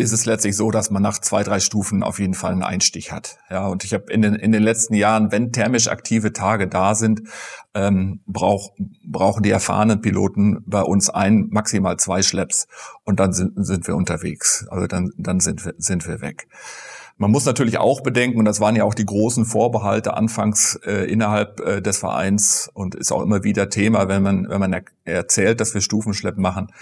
[0.00, 3.12] ist es letztlich so, dass man nach zwei, drei Stufen auf jeden Fall einen Einstich
[3.12, 3.38] hat.
[3.50, 6.94] Ja, und ich habe in den, in den letzten Jahren, wenn thermisch aktive Tage da
[6.94, 7.22] sind,
[7.74, 8.70] ähm, brauch,
[9.04, 12.66] brauchen die erfahrenen Piloten bei uns ein, maximal zwei Schlepps
[13.04, 14.66] und dann sind, sind wir unterwegs.
[14.70, 16.48] Also dann, dann sind wir, sind wir weg.
[17.20, 21.04] Man muss natürlich auch bedenken, und das waren ja auch die großen Vorbehalte anfangs äh,
[21.04, 24.84] innerhalb äh, des Vereins und ist auch immer wieder Thema, wenn man, wenn man er
[25.04, 26.72] erzählt, dass wir Stufenschlepp machen,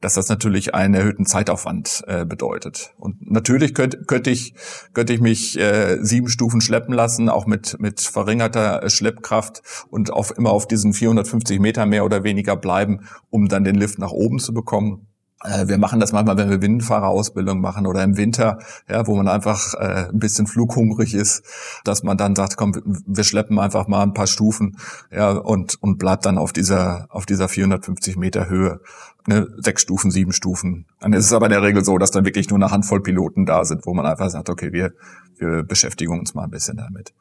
[0.00, 2.94] dass das natürlich einen erhöhten Zeitaufwand äh, bedeutet.
[2.96, 4.54] Und natürlich könnte könnte ich,
[4.94, 10.12] könnte ich mich äh, sieben Stufen schleppen lassen, auch mit, mit verringerter äh, Schleppkraft und
[10.12, 14.12] auf, immer auf diesen 450 Meter mehr oder weniger bleiben, um dann den Lift nach
[14.12, 15.09] oben zu bekommen.
[15.42, 19.28] Äh, wir machen das manchmal, wenn wir Windfahrerausbildung machen oder im Winter, ja, wo man
[19.28, 21.42] einfach äh, ein bisschen flughungrig ist,
[21.84, 24.76] dass man dann sagt, komm, wir schleppen einfach mal ein paar Stufen,
[25.10, 28.80] ja, und und bleibt dann auf dieser auf dieser 450 Meter Höhe
[29.26, 30.86] ne, sechs Stufen, sieben Stufen.
[31.00, 33.46] Dann ist es aber in der Regel so, dass dann wirklich nur eine Handvoll Piloten
[33.46, 34.92] da sind, wo man einfach sagt, okay, wir,
[35.38, 37.14] wir beschäftigen uns mal ein bisschen damit.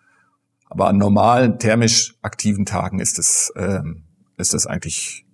[0.69, 4.03] Aber an normalen thermisch aktiven Tagen ist es, ähm,
[4.37, 5.25] ist es eigentlich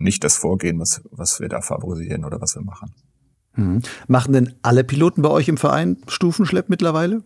[0.00, 2.94] nicht das Vorgehen, was, was wir da favorisieren oder was wir machen.
[3.54, 3.82] Mhm.
[4.08, 7.22] Machen denn alle Piloten bei euch im Verein Stufenschlepp mittlerweile?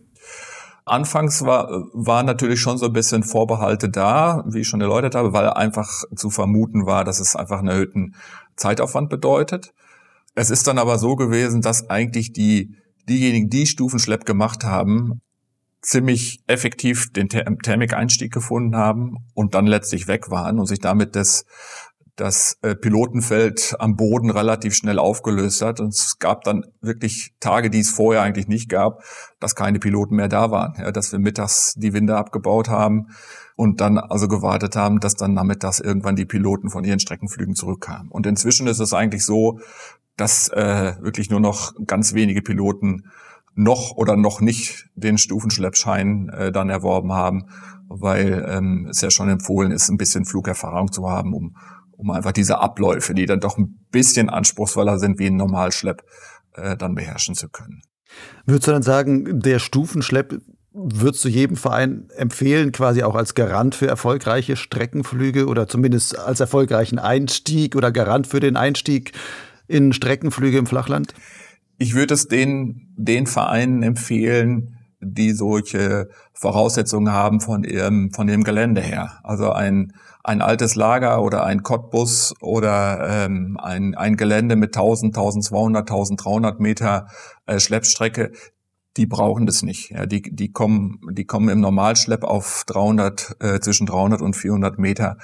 [0.85, 5.33] Anfangs war, war natürlich schon so ein bisschen Vorbehalte da, wie ich schon erläutert habe,
[5.33, 8.15] weil einfach zu vermuten war, dass es einfach einen erhöhten
[8.55, 9.73] Zeitaufwand bedeutet.
[10.35, 12.75] Es ist dann aber so gewesen, dass eigentlich die,
[13.09, 15.21] diejenigen, die Stufenschlepp gemacht haben,
[15.81, 21.45] ziemlich effektiv den Thermik-Einstieg gefunden haben und dann letztlich weg waren und sich damit das
[22.15, 25.79] das äh, Pilotenfeld am Boden relativ schnell aufgelöst hat.
[25.79, 29.03] Und es gab dann wirklich Tage, die es vorher eigentlich nicht gab,
[29.39, 30.75] dass keine Piloten mehr da waren.
[30.77, 33.07] Ja, dass wir mittags die Winde abgebaut haben
[33.55, 38.09] und dann also gewartet haben, dass dann nachmittags irgendwann die Piloten von ihren Streckenflügen zurückkamen.
[38.09, 39.59] Und inzwischen ist es eigentlich so,
[40.15, 43.09] dass äh, wirklich nur noch ganz wenige Piloten
[43.55, 47.45] noch oder noch nicht den Stufenschleppschein äh, dann erworben haben,
[47.87, 51.55] weil ähm, es ja schon empfohlen ist, ein bisschen Flugerfahrung zu haben, um
[51.97, 56.03] um einfach diese Abläufe, die dann doch ein bisschen anspruchsvoller sind wie ein Normalschlepp,
[56.53, 57.81] äh, dann beherrschen zu können.
[58.45, 60.39] Würdest du dann sagen, der Stufenschlepp
[60.75, 66.41] würdest du jedem Verein empfehlen, quasi auch als Garant für erfolgreiche Streckenflüge oder zumindest als
[66.41, 69.13] erfolgreichen Einstieg oder Garant für den Einstieg
[69.67, 71.13] in Streckenflüge im Flachland?
[71.77, 78.43] Ich würde es den, den Vereinen empfehlen, die solche Voraussetzungen haben von ihrem, von ihrem
[78.43, 79.19] Gelände her.
[79.23, 79.93] Also ein,
[80.25, 86.59] ein altes Lager oder ein Cottbus oder ähm, ein, ein Gelände mit 1000, 1200, 1300
[86.59, 87.07] Meter
[87.45, 88.31] äh, Schleppstrecke,
[88.97, 89.91] die brauchen das nicht.
[89.91, 94.79] Ja, die, die kommen, die kommen im Normalschlepp auf 300, äh, zwischen 300 und 400
[94.79, 95.17] Meter.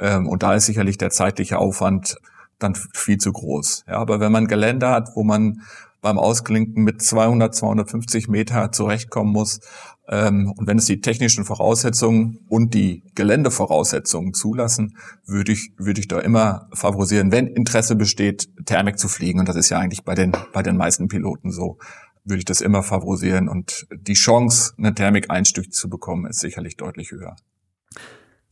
[0.00, 2.16] Ähm, und da ist sicherlich der zeitliche Aufwand
[2.58, 3.84] dann viel zu groß.
[3.86, 5.62] Ja, aber wenn man Gelände hat, wo man
[6.00, 9.60] beim Ausklinken mit 200, 250 Meter zurechtkommen muss.
[10.08, 16.08] Ähm, und wenn es die technischen Voraussetzungen und die Geländevoraussetzungen zulassen, würde ich, würde ich
[16.08, 19.40] da immer favorisieren, wenn Interesse besteht, Thermik zu fliegen.
[19.40, 21.78] Und das ist ja eigentlich bei den, bei den meisten Piloten so,
[22.24, 23.48] würde ich das immer favorisieren.
[23.48, 27.36] Und die Chance, eine Thermik-Einstück zu bekommen, ist sicherlich deutlich höher.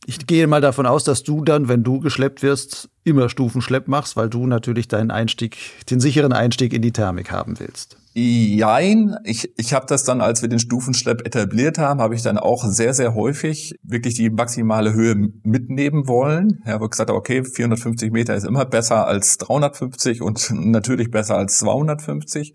[0.05, 4.15] Ich gehe mal davon aus, dass du dann, wenn du geschleppt wirst, immer Stufenschlepp machst,
[4.15, 5.57] weil du natürlich deinen Einstieg,
[5.89, 7.97] den sicheren Einstieg in die Thermik haben willst.
[8.19, 12.37] Jein, ich, ich habe das dann, als wir den Stufenschlepp etabliert haben, habe ich dann
[12.37, 16.61] auch sehr, sehr häufig wirklich die maximale Höhe mitnehmen wollen.
[16.65, 21.59] Ja, habe gesagt, okay, 450 Meter ist immer besser als 350 und natürlich besser als
[21.59, 22.53] 250.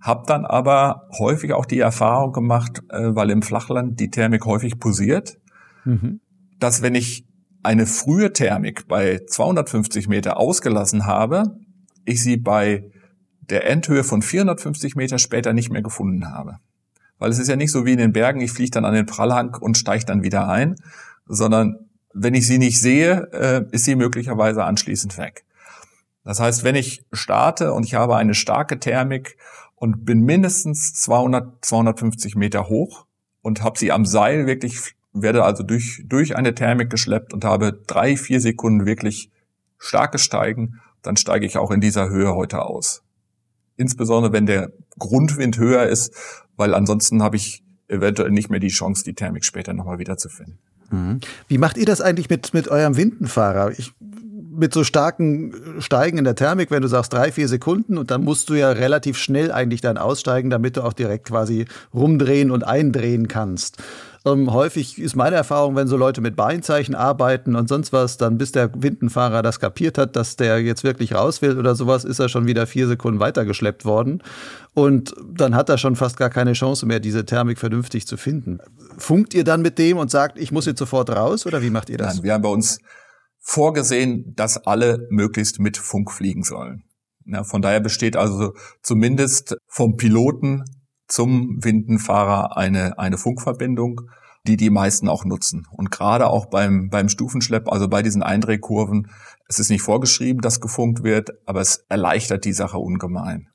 [0.00, 4.78] Hab dann aber häufig auch die Erfahrung gemacht, äh, weil im Flachland die Thermik häufig
[4.78, 5.36] posiert.
[5.84, 6.20] Mhm
[6.64, 7.26] dass wenn ich
[7.62, 11.44] eine frühe Thermik bei 250 Meter ausgelassen habe,
[12.04, 12.90] ich sie bei
[13.50, 16.58] der Endhöhe von 450 Meter später nicht mehr gefunden habe.
[17.18, 19.06] Weil es ist ja nicht so wie in den Bergen, ich fliege dann an den
[19.06, 20.76] Prallhang und steige dann wieder ein,
[21.26, 25.44] sondern wenn ich sie nicht sehe, äh, ist sie möglicherweise anschließend weg.
[26.24, 29.36] Das heißt, wenn ich starte und ich habe eine starke Thermik
[29.74, 33.06] und bin mindestens 200, 250 Meter hoch
[33.42, 37.72] und habe sie am Seil wirklich werde also durch, durch eine Thermik geschleppt und habe
[37.86, 39.30] drei, vier Sekunden wirklich
[39.78, 43.03] starkes Steigen, dann steige ich auch in dieser Höhe heute aus.
[43.76, 46.14] Insbesondere wenn der Grundwind höher ist,
[46.56, 50.58] weil ansonsten habe ich eventuell nicht mehr die Chance, die Thermik später nochmal wiederzufinden.
[50.90, 51.20] Mhm.
[51.48, 53.72] Wie macht ihr das eigentlich mit, mit eurem Windenfahrer?
[53.76, 53.92] Ich,
[54.56, 58.22] mit so starken Steigen in der Thermik, wenn du sagst drei, vier Sekunden und dann
[58.22, 62.64] musst du ja relativ schnell eigentlich dann aussteigen, damit du auch direkt quasi rumdrehen und
[62.64, 63.82] eindrehen kannst.
[64.26, 68.38] Ähm, häufig ist meine Erfahrung, wenn so Leute mit Beinzeichen arbeiten und sonst was, dann
[68.38, 72.20] bis der Windenfahrer das kapiert hat, dass der jetzt wirklich raus will oder sowas, ist
[72.20, 74.22] er schon wieder vier Sekunden weitergeschleppt worden.
[74.72, 78.60] Und dann hat er schon fast gar keine Chance mehr, diese Thermik vernünftig zu finden.
[78.96, 81.90] Funkt ihr dann mit dem und sagt, ich muss jetzt sofort raus oder wie macht
[81.90, 82.14] ihr das?
[82.14, 82.78] Nein, wir haben bei uns
[83.40, 86.84] vorgesehen, dass alle möglichst mit Funk fliegen sollen.
[87.26, 90.64] Ja, von daher besteht also zumindest vom Piloten
[91.06, 94.02] zum Windenfahrer eine, eine Funkverbindung,
[94.46, 95.66] die die meisten auch nutzen.
[95.70, 99.10] Und gerade auch beim, beim Stufenschlepp, also bei diesen Eindrehkurven,
[99.48, 103.48] es ist nicht vorgeschrieben, dass gefunkt wird, aber es erleichtert die Sache ungemein.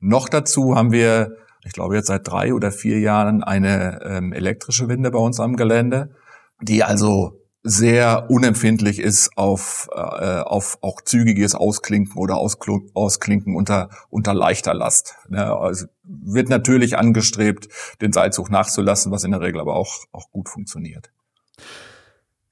[0.00, 4.88] Noch dazu haben wir, ich glaube jetzt seit drei oder vier Jahren, eine ähm, elektrische
[4.88, 6.14] Winde bei uns am Gelände,
[6.60, 14.34] die also sehr unempfindlich ist auf, äh, auf auch zügiges Ausklinken oder Ausklinken unter, unter
[14.34, 15.16] leichter Last.
[15.28, 15.50] Ne?
[15.56, 17.68] Also wird natürlich angestrebt,
[18.00, 21.10] den Seilzug nachzulassen, was in der Regel aber auch, auch gut funktioniert.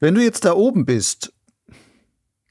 [0.01, 1.33] Wenn du jetzt da oben bist,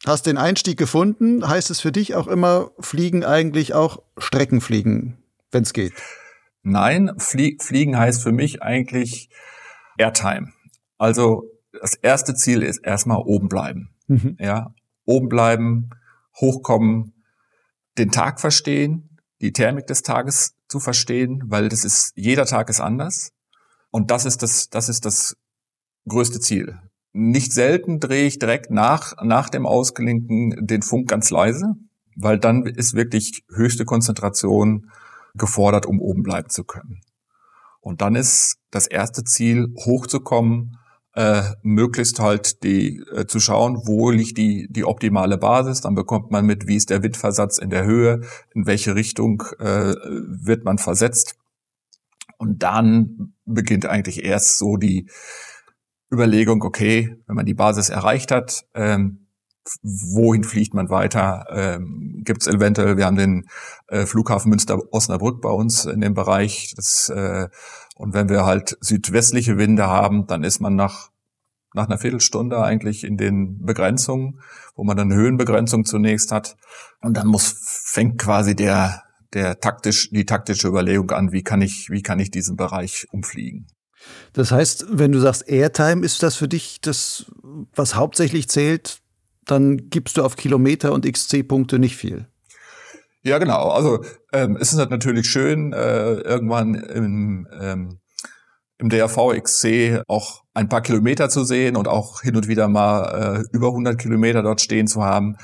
[0.06, 5.18] hast den Einstieg gefunden, heißt es für dich auch immer, Fliegen eigentlich auch Streckenfliegen,
[5.52, 5.94] wenn es geht?
[6.64, 9.30] Nein, Flie Fliegen heißt für mich eigentlich
[9.98, 10.54] Airtime.
[10.98, 11.44] Also
[11.80, 13.90] das erste Ziel ist erstmal oben bleiben.
[14.08, 14.38] Mhm.
[14.40, 14.74] Ja,
[15.06, 15.90] oben bleiben,
[16.40, 17.14] hochkommen,
[17.98, 22.80] den Tag verstehen, die Thermik des Tages zu verstehen, weil das ist, jeder Tag ist
[22.80, 23.34] anders.
[23.92, 25.36] Und das ist das, das ist das
[26.08, 26.80] größte Ziel.
[27.12, 31.74] Nicht selten drehe ich direkt nach, nach dem Ausklinken den Funk ganz leise,
[32.16, 34.90] weil dann ist wirklich höchste Konzentration
[35.36, 37.02] gefordert, um oben bleiben zu können.
[37.82, 40.78] Und dann ist das erste Ziel, hochzukommen
[41.13, 45.82] äh, möglichst halt die äh, zu schauen, wo liegt die die optimale Basis.
[45.82, 48.21] Dann bekommt man mit, wie ist der Windversatz in der Höhe,
[48.54, 51.36] in welche Richtung äh, wird man versetzt.
[52.38, 55.10] Und dann beginnt eigentlich erst so die
[56.12, 59.28] Überlegung, okay, wenn man die Basis erreicht hat, ähm,
[59.84, 61.45] wohin fliegt man weiter?
[61.52, 63.45] Ähm, Gibt es eventuell, wir haben den
[63.88, 66.74] äh, Flughafen Münster-Osnabrück bei uns in dem Bereich.
[66.76, 67.47] Das, äh,
[68.02, 71.12] und wenn wir halt südwestliche Winde haben, dann ist man nach,
[71.76, 74.40] nach einer Viertelstunde eigentlich in den Begrenzungen,
[74.76, 76.58] wo man dann Höhenbegrenzung zunächst hat.
[77.02, 77.54] Und dann muss,
[77.86, 82.32] fängt quasi der, der taktisch, die taktische Überlegung an, wie kann ich, wie kann ich
[82.32, 83.68] diesen Bereich umfliegen.
[84.34, 87.32] Das heißt, wenn du sagst Airtime, ist das für dich das,
[87.76, 89.00] was hauptsächlich zählt,
[89.46, 92.26] dann gibst du auf Kilometer und XC-Punkte nicht viel.
[93.24, 93.70] Ja, genau.
[93.70, 94.04] Also
[94.34, 98.00] ähm, es ist halt natürlich schön, äh, irgendwann im, ähm,
[98.80, 103.44] im DRV XC auch ein paar Kilometer zu sehen und auch hin und wieder mal
[103.52, 105.38] äh, über 100 Kilometer dort stehen zu haben.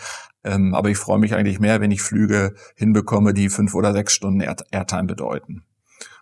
[0.43, 4.13] Ähm, aber ich freue mich eigentlich mehr, wenn ich Flüge hinbekomme, die fünf oder sechs
[4.13, 5.63] Stunden Air Airtime bedeuten.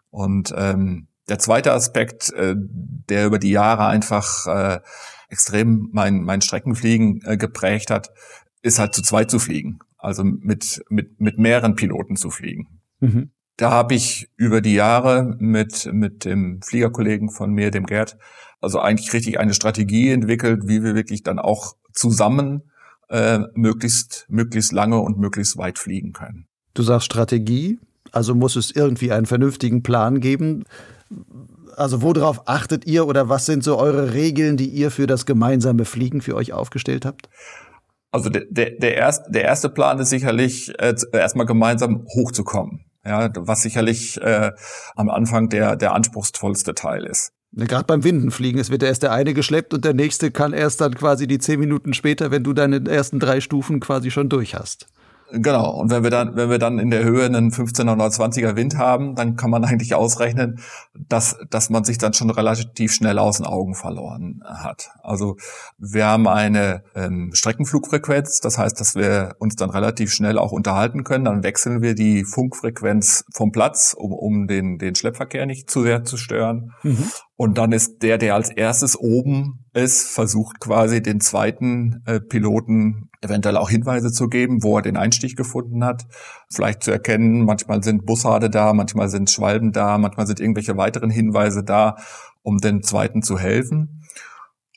[0.09, 4.79] Und ähm, der zweite Aspekt, äh, der über die Jahre einfach äh,
[5.29, 8.11] extrem mein, mein Streckenfliegen äh, geprägt hat,
[8.61, 9.79] ist halt zu zweit zu fliegen.
[10.05, 12.79] Also mit, mit, mit mehreren Piloten zu fliegen.
[12.99, 13.31] Mhm.
[13.57, 18.15] Da habe ich über die Jahre mit, mit dem Fliegerkollegen von mir, dem Gerd,
[18.61, 22.63] also eigentlich richtig eine Strategie entwickelt, wie wir wirklich dann auch zusammen
[23.09, 26.45] äh, möglichst, möglichst lange und möglichst weit fliegen können.
[26.75, 27.79] Du sagst Strategie,
[28.11, 30.65] also muss es irgendwie einen vernünftigen Plan geben.
[31.75, 35.85] Also worauf achtet ihr oder was sind so eure Regeln, die ihr für das gemeinsame
[35.85, 37.27] Fliegen für euch aufgestellt habt?
[38.15, 42.85] Also der, der, der, erste, der erste Plan ist sicherlich, äh, erstmal gemeinsam hochzukommen.
[43.05, 44.53] Ja, was sicherlich äh,
[44.95, 47.33] am Anfang der, der anspruchsvollste Teil ist.
[47.51, 50.95] Gerade beim Windenfliegen, es wird erst der eine geschleppt und der nächste kann erst dann
[50.95, 54.87] quasi die zehn Minuten später, wenn du deine ersten drei Stufen quasi schon durch hast.
[55.31, 55.71] Genau.
[55.71, 58.77] Und wenn wir dann, wenn wir dann in der Höhe einen 15er oder 20er Wind
[58.77, 60.59] haben, dann kann man eigentlich ausrechnen,
[60.93, 64.91] dass, dass man sich dann schon relativ schnell aus den Augen verloren hat.
[65.01, 65.37] Also
[65.77, 71.03] wir haben eine ähm, Streckenflugfrequenz, das heißt, dass wir uns dann relativ schnell auch unterhalten
[71.03, 71.25] können.
[71.25, 76.03] Dann wechseln wir die Funkfrequenz vom Platz, um, um den, den Schleppverkehr nicht zu sehr
[76.03, 76.73] zu stören.
[76.83, 77.09] Mhm.
[77.37, 83.09] Und dann ist der, der als erstes oben ist, versucht quasi den zweiten äh, Piloten
[83.21, 86.05] eventuell auch Hinweise zu geben, wo er den Einstieg gefunden hat.
[86.53, 91.09] Vielleicht zu erkennen, manchmal sind Bussarde da, manchmal sind Schwalben da, manchmal sind irgendwelche weiteren
[91.09, 91.97] Hinweise da,
[92.41, 94.03] um den zweiten zu helfen.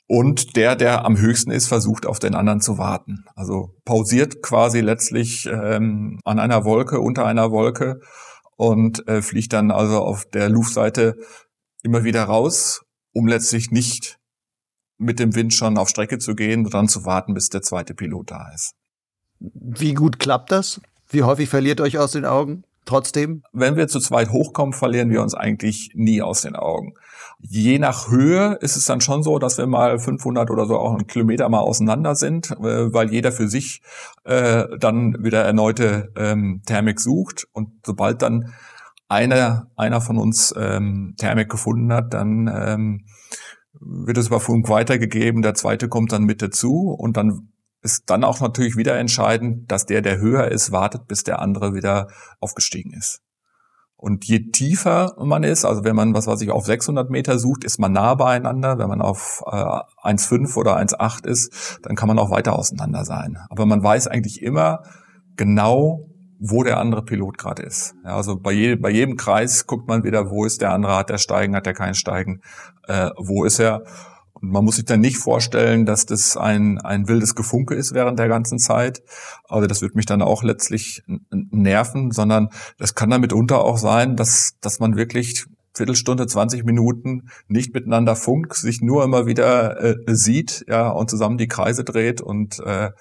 [0.07, 3.25] Und der, der am höchsten ist, versucht auf den anderen zu warten.
[3.35, 7.99] Also pausiert quasi letztlich ähm, an einer Wolke, unter einer Wolke
[8.57, 11.15] und äh, fliegt dann also auf der Luftseite
[11.83, 12.81] immer wieder raus,
[13.13, 14.19] um letztlich nicht
[14.97, 17.93] mit dem Wind schon auf Strecke zu gehen und dann zu warten, bis der zweite
[17.93, 18.73] Pilot da ist.
[19.39, 20.81] Wie gut klappt das?
[21.07, 22.63] Wie häufig verliert euch aus den Augen?
[22.85, 23.43] Trotzdem?
[23.53, 26.95] Wenn wir zu zweit hochkommen, verlieren wir uns eigentlich nie aus den Augen.
[27.39, 30.95] Je nach Höhe ist es dann schon so, dass wir mal 500 oder so auch
[30.95, 33.81] einen Kilometer mal auseinander sind, äh, weil jeder für sich
[34.23, 37.47] äh, dann wieder erneute ähm, Thermik sucht.
[37.53, 38.53] Und sobald dann
[39.09, 43.05] einer, einer von uns ähm, Thermik gefunden hat, dann ähm,
[43.73, 47.49] wird es über Funk weitergegeben, der zweite kommt dann mit dazu und dann
[47.81, 51.73] ist dann auch natürlich wieder entscheidend, dass der, der höher ist, wartet, bis der andere
[51.73, 52.07] wieder
[52.39, 53.21] aufgestiegen ist.
[53.95, 57.65] Und je tiefer man ist, also wenn man, was weiß ich, auf 600 Meter sucht,
[57.65, 58.77] ist man nah beieinander.
[58.77, 63.37] Wenn man auf äh, 1,5 oder 1,8 ist, dann kann man auch weiter auseinander sein.
[63.49, 64.83] Aber man weiß eigentlich immer
[65.35, 66.08] genau,
[66.39, 67.95] wo der andere Pilot gerade ist.
[68.03, 71.09] Ja, also bei, je, bei jedem Kreis guckt man wieder, wo ist der andere, hat
[71.09, 72.41] der Steigen, hat der kein Steigen,
[72.87, 73.83] äh, wo ist er.
[74.33, 78.19] Und man muss sich dann nicht vorstellen, dass das ein, ein wildes Gefunke ist während
[78.19, 79.03] der ganzen Zeit.
[79.49, 84.15] Also das wird mich dann auch letztlich nerven, sondern das kann dann mitunter auch sein,
[84.15, 89.95] dass, dass man wirklich Viertelstunde, 20 Minuten nicht miteinander funkt, sich nur immer wieder äh,
[90.07, 92.91] sieht, ja, und zusammen die Kreise dreht und äh,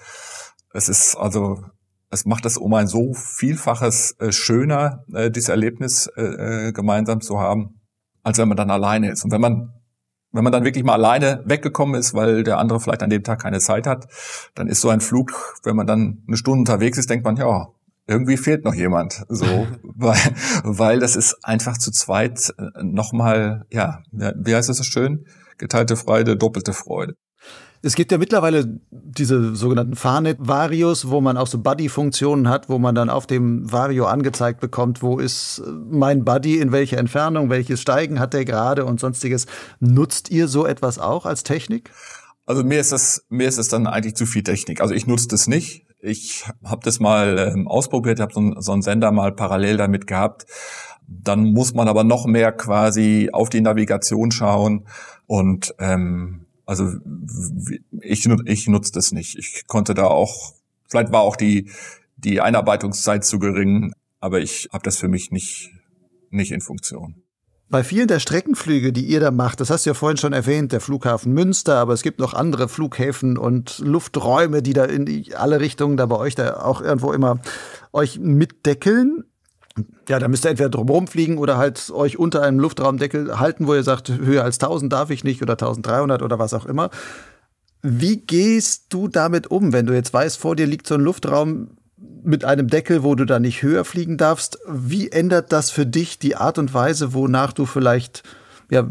[0.73, 1.65] es ist also
[2.11, 7.21] es macht es um ein so vielfaches äh, schöner, äh, dieses Erlebnis äh, äh, gemeinsam
[7.21, 7.81] zu haben,
[8.23, 9.25] als wenn man dann alleine ist.
[9.25, 9.73] Und wenn man
[10.31, 13.41] wenn man dann wirklich mal alleine weggekommen ist, weil der andere vielleicht an dem Tag
[13.41, 14.09] keine Zeit hat,
[14.55, 17.69] dann ist so ein Flug, wenn man dann eine Stunde unterwegs ist, denkt man, ja,
[18.07, 19.47] irgendwie fehlt noch jemand, so,
[19.83, 20.19] weil,
[20.65, 25.27] weil das ist einfach zu zweit äh, nochmal, ja, wie heißt das so schön?
[25.57, 27.15] Geteilte Freude, doppelte Freude.
[27.81, 32.95] Es gibt ja mittlerweile diese sogenannten Farnet-Varios, wo man auch so Buddy-Funktionen hat, wo man
[32.95, 38.19] dann auf dem Vario angezeigt bekommt, wo ist mein Buddy, in welcher Entfernung, welches Steigen
[38.19, 39.47] hat der gerade und sonstiges.
[39.79, 41.91] Nutzt ihr so etwas auch als Technik?
[42.47, 44.81] Also mir ist das, mir ist es dann eigentlich zu viel Technik.
[44.81, 45.87] Also ich nutze das nicht.
[46.01, 50.47] Ich habe das mal ähm, ausprobiert, habe so, so einen Sender mal parallel damit gehabt.
[51.07, 54.87] Dann muss man aber noch mehr quasi auf die Navigation schauen
[55.27, 56.93] und ähm, also
[58.03, 59.39] ich, ich nutze das nicht.
[59.39, 60.53] Ich konnte da auch,
[60.87, 61.71] vielleicht war auch die,
[62.19, 65.71] die Einarbeitungszeit zu gering, aber ich habe das für mich nicht,
[66.29, 67.23] nicht in Funktion.
[67.71, 70.73] Bei vielen der Streckenflüge, die ihr da macht, das hast du ja vorhin schon erwähnt,
[70.73, 75.61] der Flughafen Münster, aber es gibt noch andere Flughäfen und Lufträume, die da in alle
[75.61, 77.41] Richtungen da bei euch da auch irgendwo immer
[77.95, 79.25] euch mitdeckeln.
[80.09, 83.75] Ja, da müsst ihr entweder drumherum fliegen oder halt euch unter einem Luftraumdeckel halten, wo
[83.75, 86.91] ihr sagt, höher als 1000 darf ich nicht oder 1300 oder was auch immer.
[87.83, 91.71] Wie gehst du damit um, wenn du jetzt weißt, vor dir liegt so ein Luftraum
[92.23, 94.59] mit einem Deckel, wo du da nicht höher fliegen darfst?
[94.67, 98.23] Wie ändert das für dich die Art und Weise, wonach du vielleicht
[98.71, 98.89] ja,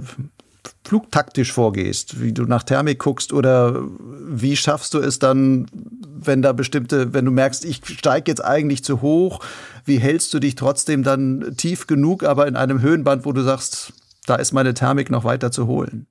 [0.84, 6.53] flugtaktisch vorgehst, wie du nach Thermik guckst oder wie schaffst du es dann, wenn da
[6.53, 9.39] bestimmte, wenn du merkst, ich steige jetzt eigentlich zu hoch,
[9.86, 13.93] wie hältst du dich trotzdem dann tief genug, aber in einem Höhenband, wo du sagst,
[14.26, 16.07] da ist meine Thermik noch weiter zu holen?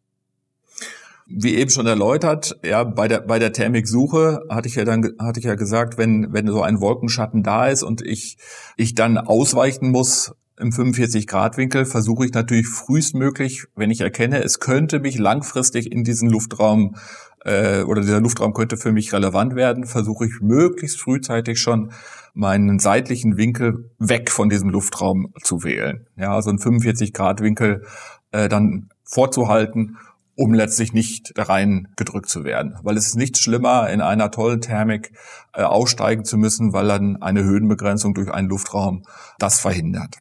[1.29, 5.41] Wie eben schon erläutert, ja, bei der, bei der Thermiksuche hatte ich ja dann, hatte
[5.41, 8.39] ich ja gesagt, wenn, wenn so ein Wolkenschatten da ist und ich,
[8.77, 15.01] ich dann ausweichen muss, im 45-Grad-Winkel versuche ich natürlich frühestmöglich, wenn ich erkenne, es könnte
[15.01, 16.97] mich langfristig in diesen Luftraum
[17.45, 21.93] äh, oder dieser Luftraum könnte für mich relevant werden, versuche ich möglichst frühzeitig schon
[22.35, 26.07] meinen seitlichen Winkel weg von diesem Luftraum zu wählen.
[26.17, 27.85] Ja, also einen 45-Grad-Winkel
[28.33, 29.99] äh, dann vorzuhalten,
[30.37, 32.79] um letztlich nicht rein gedrückt zu werden.
[32.83, 35.13] Weil es ist nichts schlimmer, in einer tollen Thermik
[35.55, 39.03] äh, aussteigen zu müssen, weil dann eine Höhenbegrenzung durch einen Luftraum
[39.39, 40.17] das verhindert.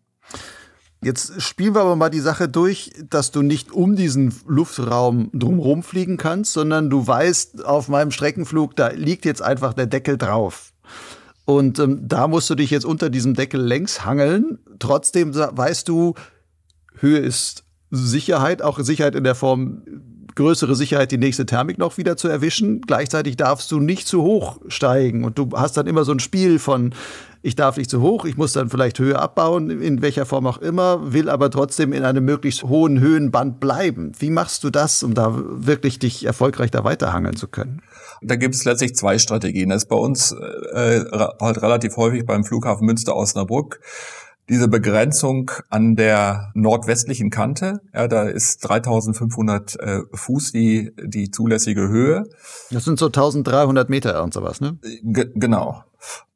[1.01, 5.84] Jetzt spielen wir aber mal die Sache durch, dass du nicht um diesen Luftraum drumherum
[5.84, 10.73] fliegen kannst, sondern du weißt, auf meinem Streckenflug, da liegt jetzt einfach der Deckel drauf.
[11.45, 14.57] Und ähm, da musst du dich jetzt unter diesem Deckel längs hangeln.
[14.80, 16.15] Trotzdem weißt du,
[16.99, 19.84] Höhe ist Sicherheit, auch Sicherheit in der Form,
[20.34, 22.82] größere Sicherheit, die nächste Thermik noch wieder zu erwischen.
[22.82, 26.57] Gleichzeitig darfst du nicht zu hoch steigen und du hast dann immer so ein Spiel
[26.57, 26.93] von,
[27.46, 30.58] ich darf nicht zu hoch, ich muss dann vielleicht Höhe abbauen, in welcher Form auch
[30.58, 34.14] immer, will aber trotzdem in einem möglichst hohen Höhenband bleiben.
[34.18, 37.84] Wie machst du das, um da wirklich dich erfolgreich da weiterhangeln zu können?
[38.24, 39.70] Da gibt es letztlich zwei Strategien.
[39.70, 41.02] Das ist bei uns äh,
[41.39, 43.80] halt relativ häufig beim Flughafen Münster-Osnabrück
[44.50, 51.88] diese Begrenzung an der nordwestlichen Kante, ja, da ist 3500 äh, Fuß die, die zulässige
[51.88, 52.24] Höhe.
[52.70, 54.78] Das sind so 1300 Meter und sowas, ne?
[55.04, 55.84] G genau.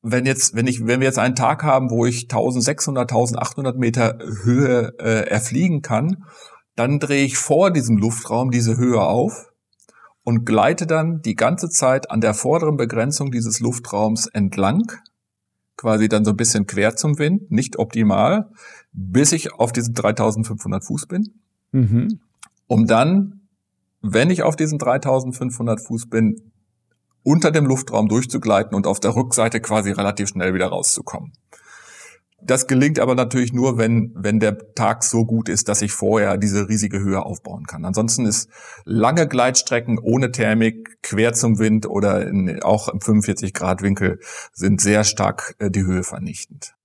[0.01, 4.18] Wenn jetzt, wenn ich, wenn wir jetzt einen Tag haben, wo ich 1600, 1800 Meter
[4.43, 6.24] Höhe äh, erfliegen kann,
[6.76, 9.51] dann drehe ich vor diesem Luftraum diese Höhe auf
[10.24, 14.84] und gleite dann die ganze Zeit an der vorderen Begrenzung dieses Luftraums entlang
[15.80, 18.49] quasi dann so ein bisschen quer zum Wind, nicht optimal,
[18.91, 21.34] bis ich auf diesen 3500 Fuß bin,
[21.71, 22.19] mhm.
[22.67, 23.47] um dann,
[24.01, 26.51] wenn ich auf diesen 3500 Fuß bin,
[27.23, 31.32] unter dem Luftraum durchzugleiten und auf der Rückseite quasi relativ schnell wieder rauszukommen.
[32.41, 36.37] Das gelingt aber natürlich nur, wenn, wenn der Tag so gut ist, dass ich vorher
[36.37, 37.85] diese riesige Höhe aufbauen kann.
[37.85, 38.49] Ansonsten ist
[38.85, 44.19] lange Gleitstrecken ohne Thermik, quer zum Wind oder in, auch im 45 Grad Winkel
[44.53, 46.75] sind sehr stark äh, die Höhe vernichtend.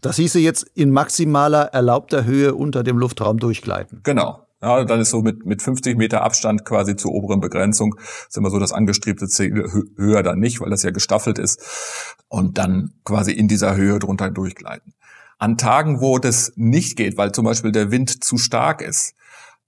[0.00, 4.00] Das hieße jetzt in maximaler erlaubter Höhe unter dem Luftraum durchgleiten.
[4.04, 4.44] Genau.
[4.60, 7.94] Ja, dann ist so mit, mit 50 Meter Abstand quasi zur oberen Begrenzung,
[8.28, 12.16] ist immer so das angestrebte Ziel, höher dann nicht, weil das ja gestaffelt ist.
[12.26, 14.94] Und dann quasi in dieser Höhe drunter durchgleiten.
[15.38, 19.14] An Tagen, wo das nicht geht, weil zum Beispiel der Wind zu stark ist,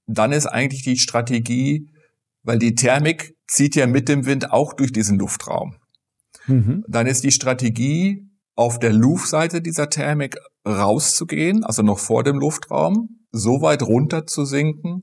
[0.06, 1.88] dann ist eigentlich die Strategie,
[2.42, 5.76] weil die Thermik zieht ja mit dem Wind auch durch diesen Luftraum.
[6.46, 6.84] Mhm.
[6.88, 13.20] Dann ist die Strategie, auf der Luftseite dieser Thermik rauszugehen, also noch vor dem Luftraum,
[13.32, 15.02] so weit runter zu sinken,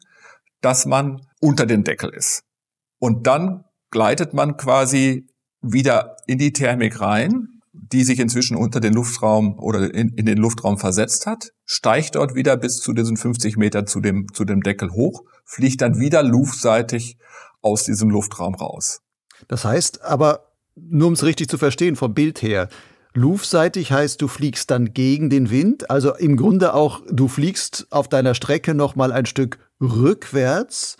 [0.61, 2.43] dass man unter dem Deckel ist.
[2.99, 5.27] Und dann gleitet man quasi
[5.61, 7.56] wieder in die Thermik rein,
[7.91, 12.35] die sich inzwischen unter den Luftraum oder in, in, den Luftraum versetzt hat, steigt dort
[12.35, 16.23] wieder bis zu diesen 50 Meter zu dem, zu dem Deckel hoch, fliegt dann wieder
[16.23, 17.17] luftseitig
[17.61, 19.01] aus diesem Luftraum raus.
[19.47, 22.69] Das heißt aber, nur um es richtig zu verstehen vom Bild her,
[23.13, 28.07] luftseitig heißt, du fliegst dann gegen den Wind, also im Grunde auch, du fliegst auf
[28.07, 30.97] deiner Strecke nochmal ein Stück rückwärts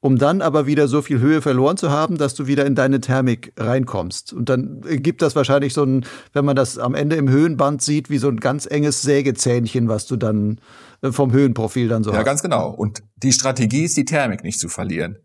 [0.00, 3.00] um dann aber wieder so viel Höhe verloren zu haben, dass du wieder in deine
[3.00, 4.32] Thermik reinkommst.
[4.32, 8.08] Und dann gibt das wahrscheinlich so ein, wenn man das am Ende im Höhenband sieht,
[8.08, 10.60] wie so ein ganz enges Sägezähnchen, was du dann
[11.02, 12.20] äh, vom Höhenprofil dann so ja, hast.
[12.20, 12.70] Ja, ganz genau.
[12.70, 15.18] Und die Strategie ist, die Thermik nicht zu verlieren.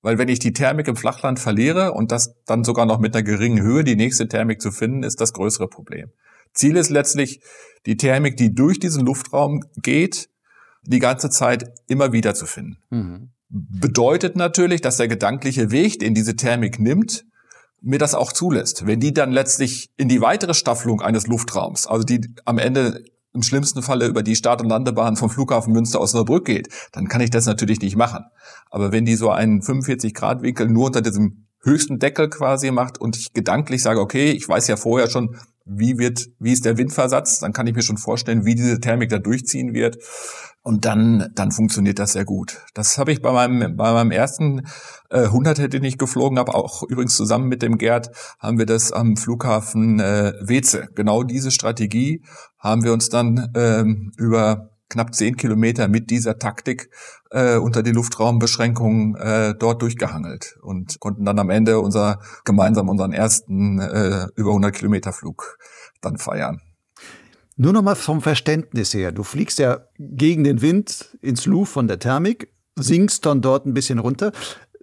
[0.00, 3.22] Weil wenn ich die Thermik im Flachland verliere und das dann sogar noch mit einer
[3.22, 6.10] geringen Höhe, die nächste Thermik zu finden, ist das größere Problem.
[6.54, 7.40] Ziel ist letztlich
[7.86, 10.28] die Thermik, die durch diesen Luftraum geht,
[10.84, 12.78] die ganze Zeit immer wieder zu finden.
[12.90, 17.24] Mhm bedeutet natürlich, dass der gedankliche Weg, den diese Thermik nimmt,
[17.82, 18.86] mir das auch zulässt.
[18.86, 23.42] Wenn die dann letztlich in die weitere Staffelung eines Luftraums, also die am Ende im
[23.42, 27.30] schlimmsten Falle über die Start- und Landebahn vom Flughafen Münster Osnabrück geht, dann kann ich
[27.30, 28.24] das natürlich nicht machen.
[28.70, 33.32] Aber wenn die so einen 45-Grad-Winkel nur unter diesem höchsten Deckel quasi macht und ich
[33.32, 37.52] gedanklich sage, okay, ich weiß ja vorher schon, wie wird, wie ist der Windversatz, dann
[37.52, 39.96] kann ich mir schon vorstellen, wie diese Thermik da durchziehen wird.
[40.64, 42.60] Und dann, dann funktioniert das sehr gut.
[42.74, 44.62] Das habe ich bei meinem, bei meinem ersten
[45.10, 48.92] äh, 100 den ich geflogen habe, auch übrigens zusammen mit dem Gerd, haben wir das
[48.92, 50.86] am Flughafen äh, Weze.
[50.94, 52.22] Genau diese Strategie
[52.58, 56.90] haben wir uns dann ähm, über knapp zehn Kilometer mit dieser Taktik
[57.30, 63.12] äh, unter die Luftraumbeschränkungen äh, dort durchgehangelt und konnten dann am Ende unser gemeinsam unseren
[63.12, 65.58] ersten äh, über 100 Kilometer Flug
[66.02, 66.60] dann feiern.
[67.56, 69.12] Nur noch mal vom Verständnis her.
[69.12, 73.74] Du fliegst ja gegen den Wind ins Louvre von der Thermik, sinkst dann dort ein
[73.74, 74.32] bisschen runter.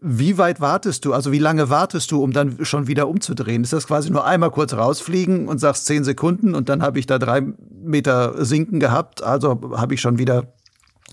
[0.02, 1.14] Wie weit wartest du?
[1.14, 3.64] Also wie lange wartest du, um dann schon wieder umzudrehen?
[3.64, 7.06] Ist das quasi nur einmal kurz rausfliegen und sagst zehn Sekunden und dann habe ich
[7.06, 7.42] da drei
[7.82, 10.54] Meter sinken gehabt, also habe ich schon wieder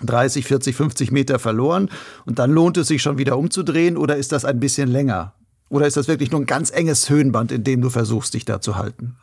[0.02, 1.90] 30, 40, 50 Meter verloren
[2.26, 5.34] und dann lohnt es sich schon wieder umzudrehen oder ist das ein bisschen länger?
[5.68, 8.60] Oder ist das wirklich nur ein ganz enges Höhenband, in dem du versuchst, dich da
[8.60, 9.16] zu halten?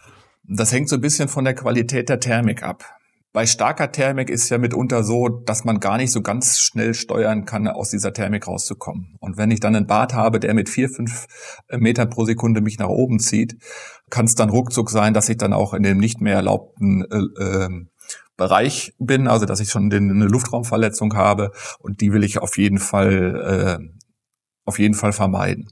[0.44, 2.84] Das hängt so ein bisschen von der Qualität der Thermik ab.
[3.32, 7.46] Bei starker Thermik ist ja mitunter so, dass man gar nicht so ganz schnell steuern
[7.46, 9.16] kann, aus dieser Thermik rauszukommen.
[9.20, 11.26] Und wenn ich dann einen Bart habe, der mit vier, fünf
[11.72, 13.58] Metern pro Sekunde mich nach oben zieht,
[14.12, 17.44] kann es dann ruckzuck sein, dass ich dann auch in dem nicht mehr erlaubten äh,
[17.44, 17.70] äh,
[18.38, 22.80] Bereich bin, also dass ich schon eine Luftraumverletzung habe und die will ich auf jeden
[22.80, 24.04] Fall äh,
[24.66, 25.70] auf jeden Fall vermeiden.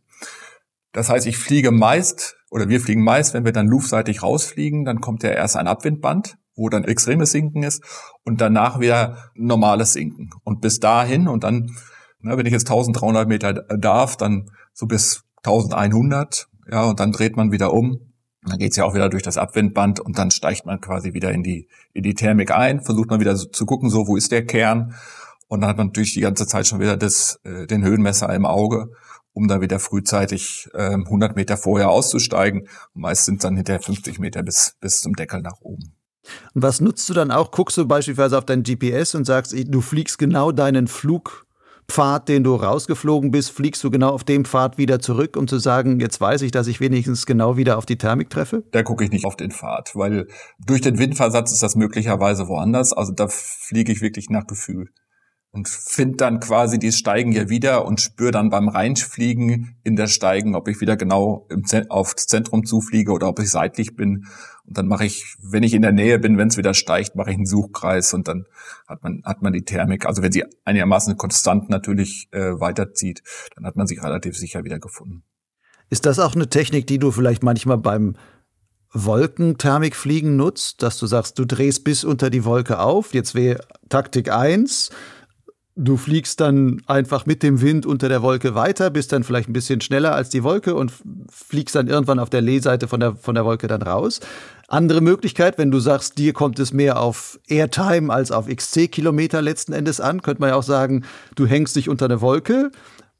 [0.92, 5.02] Das heißt, ich fliege meist oder wir fliegen meist, wenn wir dann luftseitig rausfliegen, dann
[5.02, 7.84] kommt ja erst ein Abwindband wo dann extremes Sinken ist
[8.24, 10.30] und danach wieder normales Sinken.
[10.44, 11.72] Und bis dahin und dann,
[12.20, 17.36] ne, wenn ich jetzt 1300 Meter darf, dann so bis 1100, ja, und dann dreht
[17.36, 18.14] man wieder um.
[18.44, 21.44] Dann geht's ja auch wieder durch das Abwindband und dann steigt man quasi wieder in
[21.44, 24.46] die, in die Thermik ein, versucht man wieder so zu gucken, so, wo ist der
[24.46, 24.96] Kern?
[25.48, 28.46] Und dann hat man natürlich die ganze Zeit schon wieder das, äh, den Höhenmesser im
[28.46, 28.92] Auge,
[29.34, 32.68] um dann wieder frühzeitig äh, 100 Meter vorher auszusteigen.
[32.94, 35.94] Und meist sind dann hinterher 50 Meter bis, bis zum Deckel nach oben.
[36.54, 37.52] Und was nutzt du dann auch?
[37.52, 42.56] Guckst du beispielsweise auf dein GPS und sagst, du fliegst genau deinen Flugpfad, den du
[42.56, 46.44] rausgeflogen bist, fliegst du genau auf dem Pfad wieder zurück, um zu sagen, jetzt weiß
[46.44, 48.64] ich, dass ich wenigstens genau wieder auf die Thermik treffe?
[48.72, 50.28] Da gucke ich nicht auf den Pfad, weil
[50.64, 52.94] durch den Windversatz ist das möglicherweise woanders.
[52.94, 54.90] Also da fliege ich wirklich nach Gefühl
[55.52, 60.08] und finde dann quasi die Steigen ja wieder und spüre dann beim Reinfliegen in der
[60.08, 64.28] Steigen, ob ich wieder genau im aufs Zentrum zufliege oder ob ich seitlich bin.
[64.66, 67.32] Und dann mache ich, wenn ich in der Nähe bin, wenn es wieder steigt, mache
[67.32, 68.46] ich einen Suchkreis und dann
[68.88, 70.06] hat man hat man die Thermik.
[70.06, 73.22] Also wenn sie einigermaßen konstant natürlich äh, weiterzieht,
[73.56, 75.24] dann hat man sich relativ sicher wieder gefunden.
[75.90, 78.16] Ist das auch eine Technik, die du vielleicht manchmal beim
[78.94, 83.14] Wolkenthermikfliegen nutzt, dass du sagst, du drehst bis unter die Wolke auf.
[83.14, 84.92] Jetzt wäre Taktik eins
[85.76, 89.54] Du fliegst dann einfach mit dem Wind unter der Wolke weiter, bist dann vielleicht ein
[89.54, 90.92] bisschen schneller als die Wolke und
[91.30, 94.20] fliegst dann irgendwann auf der Lehseite von der, von der Wolke dann raus.
[94.68, 99.72] Andere Möglichkeit, wenn du sagst, dir kommt es mehr auf Airtime als auf XC-Kilometer letzten
[99.72, 101.06] Endes an, könnte man ja auch sagen,
[101.36, 102.72] du hängst dich unter eine Wolke,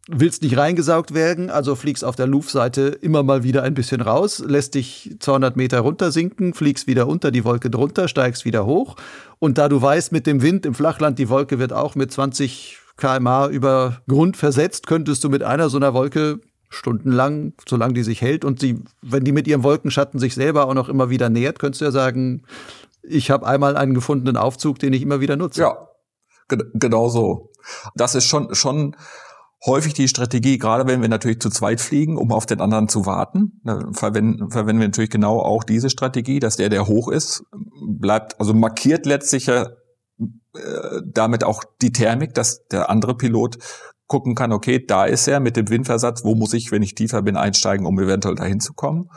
[0.08, 4.44] willst nicht reingesaugt werden, also fliegst auf der Luftseite immer mal wieder ein bisschen raus,
[4.46, 8.98] lässt dich 200 Meter runter sinken, fliegst wieder unter die Wolke drunter, steigst wieder hoch.
[9.44, 12.78] Und da du weißt, mit dem Wind im Flachland, die Wolke wird auch mit 20
[12.96, 18.22] kmh über Grund versetzt, könntest du mit einer so einer Wolke stundenlang, solange die sich
[18.22, 21.58] hält und sie, wenn die mit ihrem Wolkenschatten sich selber auch noch immer wieder nähert,
[21.58, 22.44] könntest du ja sagen,
[23.02, 25.62] ich habe einmal einen gefundenen Aufzug, den ich immer wieder nutze.
[25.62, 25.88] Ja,
[26.48, 27.50] genau so.
[27.96, 28.96] Das ist schon, schon
[29.66, 33.06] häufig die Strategie, gerade wenn wir natürlich zu zweit fliegen, um auf den anderen zu
[33.06, 33.62] warten,
[33.94, 37.44] verwenden, verwenden wir natürlich genau auch diese Strategie, dass der, der hoch ist,
[37.86, 39.66] bleibt, also markiert letztlich äh,
[41.06, 43.58] damit auch die Thermik, dass der andere Pilot
[44.08, 47.22] gucken kann, okay, da ist er mit dem Windversatz, wo muss ich, wenn ich tiefer
[47.22, 49.10] bin, einsteigen, um eventuell dahin zu kommen.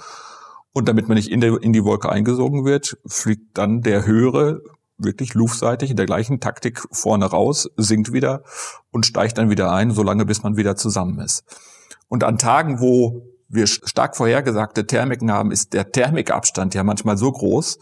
[0.73, 4.61] Und damit man nicht in, der, in die Wolke eingesogen wird, fliegt dann der höhere
[4.97, 8.43] wirklich luftseitig in der gleichen Taktik vorne raus, sinkt wieder
[8.91, 11.45] und steigt dann wieder ein, solange bis man wieder zusammen ist.
[12.09, 17.31] Und an Tagen, wo wir stark vorhergesagte Thermiken haben, ist der Thermikabstand ja manchmal so
[17.31, 17.79] groß,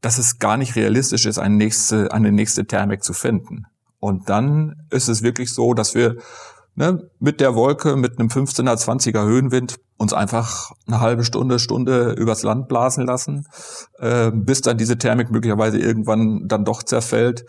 [0.00, 3.66] dass es gar nicht realistisch ist, eine nächste, eine nächste Thermik zu finden.
[3.98, 6.16] Und dann ist es wirklich so, dass wir
[6.76, 12.12] ne, mit der Wolke, mit einem 15er, 20er Höhenwind uns einfach eine halbe Stunde, Stunde
[12.12, 13.46] übers Land blasen lassen,
[13.98, 17.46] äh, bis dann diese Thermik möglicherweise irgendwann dann doch zerfällt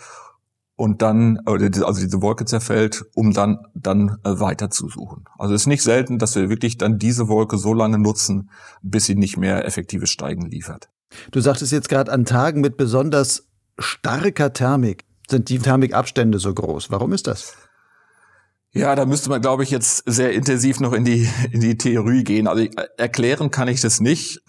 [0.77, 5.25] und dann, also diese Wolke zerfällt, um dann, dann äh, weiter zu suchen.
[5.37, 8.49] Also es ist nicht selten, dass wir wirklich dann diese Wolke so lange nutzen,
[8.81, 10.89] bis sie nicht mehr effektives Steigen liefert.
[11.31, 13.47] Du sagtest jetzt gerade an Tagen mit besonders
[13.79, 16.89] starker Thermik sind die Thermikabstände so groß.
[16.89, 17.53] Warum ist das?
[18.73, 22.23] Ja, da müsste man, glaube ich, jetzt sehr intensiv noch in die, in die Theorie
[22.23, 22.47] gehen.
[22.47, 24.41] Also ich, erklären kann ich das nicht.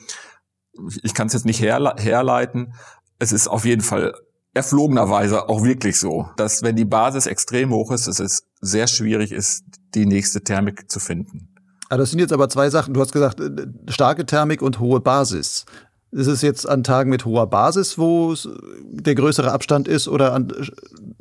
[1.02, 2.74] ich kann es jetzt nicht herle herleiten.
[3.18, 4.14] Es ist auf jeden Fall
[4.54, 9.32] erflogenerweise auch wirklich so, dass wenn die Basis extrem hoch ist, es ist sehr schwierig
[9.32, 9.64] ist,
[9.94, 11.54] die nächste Thermik zu finden.
[11.90, 12.92] Ah, das sind jetzt aber zwei Sachen.
[12.92, 15.64] Du hast gesagt, äh, starke Thermik und hohe Basis.
[16.10, 18.34] Ist es jetzt an Tagen mit hoher Basis, wo
[18.82, 20.52] der größere Abstand ist, oder an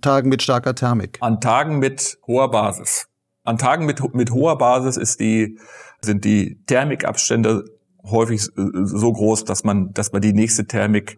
[0.01, 1.17] Tagen mit starker Thermik?
[1.19, 3.07] An Tagen mit hoher Basis.
[3.43, 5.59] An Tagen mit, mit hoher Basis ist die,
[6.01, 7.65] sind die Thermikabstände
[8.03, 11.17] häufig so groß, dass man, dass man die nächste Thermik,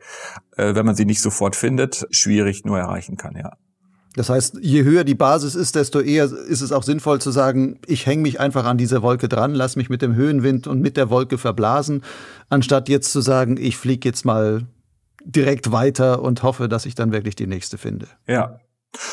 [0.57, 3.51] äh, wenn man sie nicht sofort findet, schwierig nur erreichen kann, ja.
[4.15, 7.79] Das heißt, je höher die Basis ist, desto eher ist es auch sinnvoll zu sagen,
[7.85, 10.97] ich hänge mich einfach an diese Wolke dran, lass mich mit dem Höhenwind und mit
[10.97, 12.03] der Wolke verblasen,
[12.49, 14.65] anstatt jetzt zu sagen, ich fliege jetzt mal
[15.23, 18.07] direkt weiter und hoffe, dass ich dann wirklich die nächste finde.
[18.27, 18.59] Ja.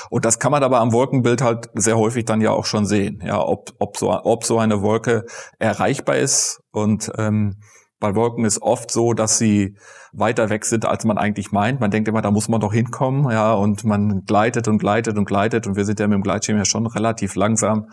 [0.08, 3.22] Und das kann man aber am Wolkenbild halt sehr häufig dann ja auch schon sehen,
[3.24, 5.26] ja, ob, ob, so, ob so eine Wolke
[5.58, 7.56] erreichbar ist und ähm,
[7.98, 9.76] bei Wolken ist oft so, dass sie
[10.12, 11.80] weiter weg sind, als man eigentlich meint.
[11.80, 15.24] Man denkt immer, da muss man doch hinkommen, ja, und man gleitet und gleitet und
[15.24, 17.90] gleitet und wir sind ja mit dem Gleitschirm ja schon relativ langsam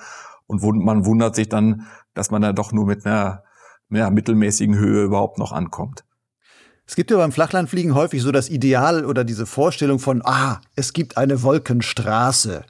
[0.48, 3.44] und man wundert sich dann, dass man da doch nur mit einer
[3.90, 6.04] mehr mittelmäßigen Höhe überhaupt noch ankommt.
[6.86, 10.92] Es gibt ja beim Flachlandfliegen häufig so das Ideal oder diese Vorstellung von, ah, es
[10.92, 12.66] gibt eine Wolkenstraße,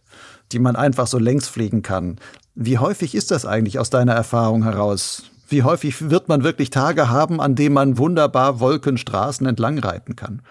[0.52, 2.20] die man einfach so längs fliegen kann.
[2.54, 5.32] Wie häufig ist das eigentlich aus deiner Erfahrung heraus?
[5.48, 10.42] Wie häufig wird man wirklich Tage haben, an denen man wunderbar Wolkenstraßen entlang reiten kann?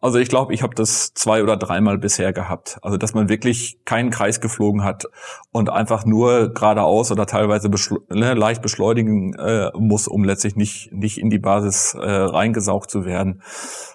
[0.00, 2.78] Also ich glaube, ich habe das zwei oder dreimal bisher gehabt.
[2.82, 5.06] Also dass man wirklich keinen Kreis geflogen hat
[5.52, 10.92] und einfach nur geradeaus oder teilweise beschle ne, leicht beschleunigen äh, muss, um letztlich nicht,
[10.92, 13.42] nicht in die Basis äh, reingesaugt zu werden,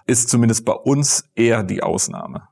[0.07, 2.47] ist zumindest bei uns eher die Ausnahme.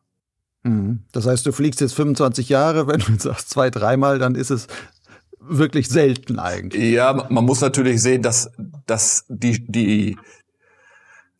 [0.64, 1.06] Mhm.
[1.12, 4.68] Das heißt, du fliegst jetzt 25 Jahre, wenn du sagst zwei, dreimal, dann ist es
[5.50, 6.94] wirklich selten eigentlich.
[6.94, 8.52] Ja, man muss natürlich sehen, dass,
[8.86, 10.18] dass die, die,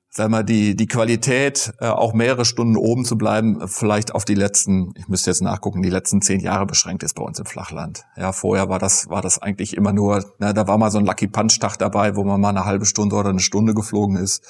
[0.10, 4.34] sag mal, die, die Qualität, äh, auch mehrere Stunden oben zu bleiben, vielleicht auf die
[4.34, 8.06] letzten, ich müsste jetzt nachgucken, die letzten zehn Jahre beschränkt ist bei uns im Flachland.
[8.18, 11.06] Ja, vorher war das, war das eigentlich immer nur, na, da war mal so ein
[11.06, 14.44] Lucky Punch Tag dabei, wo man mal eine halbe Stunde oder eine Stunde geflogen ist.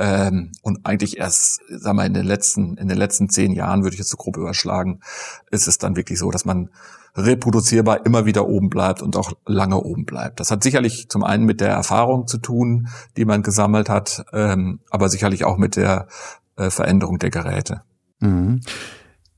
[0.00, 3.92] Ähm, und eigentlich erst, sag mal, in den letzten, in den letzten zehn Jahren, würde
[3.92, 5.00] ich jetzt so grob überschlagen,
[5.50, 6.70] ist es dann wirklich so, dass man
[7.14, 10.40] reproduzierbar immer wieder oben bleibt und auch lange oben bleibt.
[10.40, 12.88] Das hat sicherlich zum einen mit der Erfahrung zu tun,
[13.18, 16.08] die man gesammelt hat, ähm, aber sicherlich auch mit der
[16.56, 17.82] äh, Veränderung der Geräte.
[18.20, 18.60] Mhm.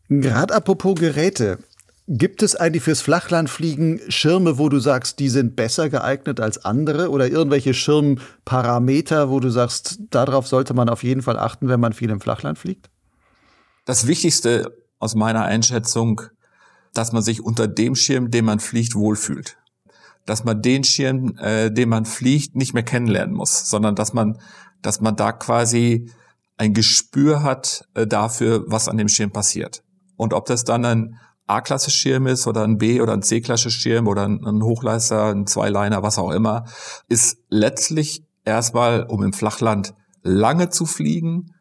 [0.09, 1.59] Gerade apropos Geräte.
[2.09, 7.11] Gibt es eigentlich fürs Flachlandfliegen Schirme, wo du sagst, die sind besser geeignet als andere
[7.11, 11.93] oder irgendwelche Schirmparameter, wo du sagst, darauf sollte man auf jeden Fall achten, wenn man
[11.93, 12.91] viel im Flachland fliegt?
[13.85, 16.23] Das Wichtigste aus meiner Einschätzung
[16.95, 19.57] dass man sich unter dem Schirm, den man fliegt, wohlfühlt.
[20.27, 24.39] Dass man den Schirm, äh, den man fliegt, nicht mehr kennenlernen muss, sondern dass man,
[24.83, 26.11] dass man da quasi
[26.59, 29.83] ein Gespür hat äh, dafür, was an dem Schirm passiert.
[30.17, 34.63] Und ob das dann ein A-Klasse-Schirm ist oder ein B- oder ein C-Klasse-Schirm oder ein
[34.63, 36.65] Hochleister, ein Zweiliner, was auch immer,
[37.09, 41.53] ist letztlich erstmal, um im Flachland lange zu fliegen,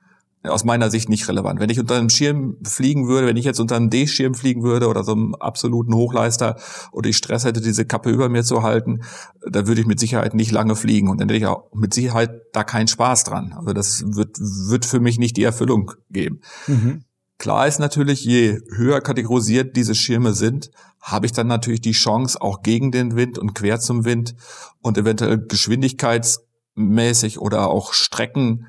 [0.44, 1.60] aus meiner Sicht nicht relevant.
[1.60, 4.88] Wenn ich unter einem Schirm fliegen würde, wenn ich jetzt unter einem D-Schirm fliegen würde
[4.88, 6.58] oder so einem absoluten Hochleister
[6.92, 9.02] und ich Stress hätte, diese Kappe über mir zu halten,
[9.48, 12.32] da würde ich mit Sicherheit nicht lange fliegen und dann hätte ich auch mit Sicherheit
[12.54, 13.54] da keinen Spaß dran.
[13.56, 16.42] Also das wird, wird für mich nicht die Erfüllung geben.
[16.66, 17.04] Mhm.
[17.42, 20.70] Klar ist natürlich, je höher kategorisiert diese Schirme sind,
[21.02, 24.36] habe ich dann natürlich die Chance, auch gegen den Wind und quer zum Wind
[24.84, 28.68] und eventuell geschwindigkeitsmäßig oder auch Strecken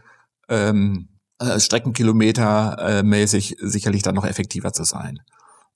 [0.49, 5.19] ähm, äh, Streckenkilometer äh, mäßig sicherlich dann noch effektiver zu sein.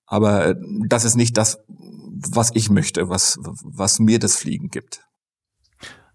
[0.07, 0.55] Aber äh,
[0.89, 5.06] das ist nicht das, was ich möchte, was, was mir das Fliegen gibt.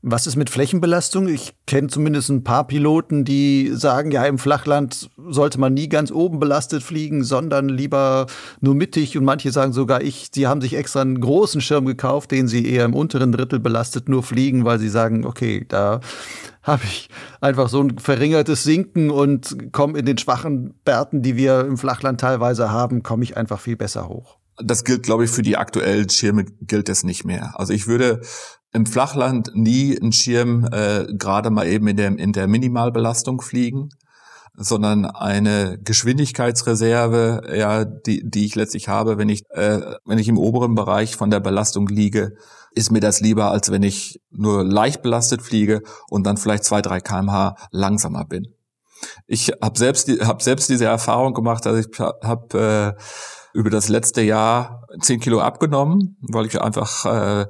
[0.04, 1.28] Was ist mit Flächenbelastung?
[1.28, 6.12] Ich kenne zumindest ein paar Piloten, die sagen, ja, im Flachland sollte man nie ganz
[6.12, 8.26] oben belastet fliegen, sondern lieber
[8.62, 9.16] nur mittig.
[9.16, 12.66] Und manche sagen sogar, ich, sie haben sich extra einen großen Schirm gekauft, den sie
[12.66, 15.99] eher im unteren Drittel belastet nur fliegen, weil sie sagen, okay, da
[16.64, 21.62] habe ich einfach so ein verringertes Sinken und komme in den schwachen Bärten, die wir
[21.62, 24.38] im Flachland teilweise haben, komme ich einfach viel besser hoch.
[24.58, 27.54] Das gilt, glaube ich, für die aktuellen Schirme gilt es nicht mehr.
[27.60, 28.22] Also ich würde
[28.74, 33.90] im Flachland nie einen Schirm äh, gerade mal eben in der, in der Minimalbelastung fliegen,
[34.56, 40.38] sondern eine Geschwindigkeitsreserve, ja, die, die ich letztlich habe, wenn ich, äh, wenn ich im
[40.38, 42.34] oberen Bereich von der Belastung liege,
[42.74, 46.82] ist mir das lieber, als wenn ich nur leicht belastet fliege und dann vielleicht zwei,
[46.82, 48.54] drei kmh langsamer bin.
[49.28, 53.02] Ich habe selbst, hab selbst diese Erfahrung gemacht, dass ich habe äh,
[53.54, 57.48] über das letzte Jahr zehn Kilo abgenommen, weil ich einfach äh,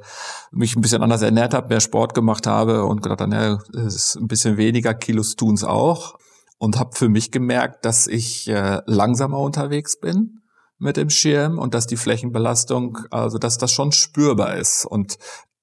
[0.52, 4.28] mich ein bisschen anders ernährt habe, mehr Sport gemacht habe und gedacht, naja, ist ein
[4.28, 6.16] bisschen weniger Kilos tun's auch.
[6.58, 10.42] Und habe für mich gemerkt, dass ich äh, langsamer unterwegs bin
[10.78, 14.86] mit dem Schirm und dass die Flächenbelastung, also dass das schon spürbar ist.
[14.86, 15.18] Und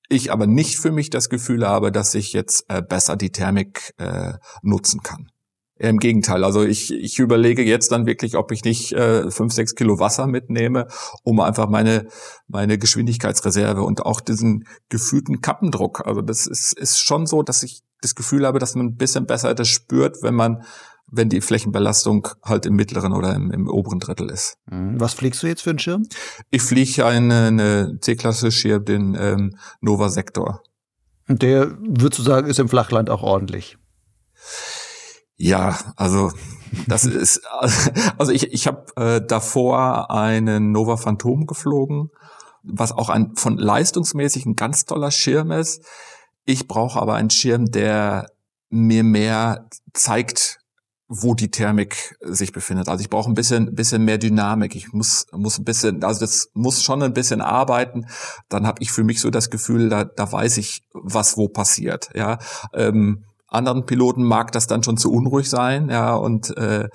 [0.09, 3.95] ich aber nicht für mich das Gefühl habe, dass ich jetzt äh, besser die Thermik
[3.99, 5.31] äh, nutzen kann.
[5.79, 9.77] Im Gegenteil, also ich, ich überlege jetzt dann wirklich, ob ich nicht äh, fünf, sechs
[9.77, 10.89] Kilo Wasser mitnehme,
[11.23, 12.09] um einfach meine,
[12.49, 16.05] meine Geschwindigkeitsreserve und auch diesen gefühlten Kappendruck.
[16.05, 19.27] Also das ist, ist schon so, dass ich das Gefühl habe, dass man ein bisschen
[19.27, 20.65] besser das spürt, wenn man
[21.11, 24.59] wenn die Flächenbelastung halt im mittleren oder im, im oberen Drittel ist.
[24.71, 25.01] Mhm.
[25.01, 26.07] Was fliegst du jetzt für einen Schirm?
[26.51, 30.63] Ich fliege eine, eine C-Klasse Schirm, den ähm, Nova Sektor.
[31.29, 33.79] Und der, würdest du sagen, ist im Flachland auch ordentlich?
[35.39, 36.33] Ja, also
[36.87, 37.41] das ist
[38.19, 42.11] also ich ich habe äh, davor einen Nova Phantom geflogen,
[42.63, 45.85] was auch ein von leistungsmäßig ein ganz toller Schirm ist.
[46.45, 48.31] Ich brauche aber einen Schirm, der
[48.69, 50.59] mir mehr zeigt,
[51.09, 52.89] wo die Thermik sich befindet.
[52.89, 54.75] Also ich brauche ein bisschen, bisschen mehr Dynamik.
[54.75, 58.07] Ich muss, muss ein bisschen, also das muss schon ein bisschen arbeiten.
[58.49, 62.11] Dann habe ich für mich so das Gefühl, da, da weiß ich, was wo passiert.
[62.15, 62.39] Ja,
[62.75, 66.89] ähm, anderen Piloten mag das dann schon zu unruhig sein, ja, und äh,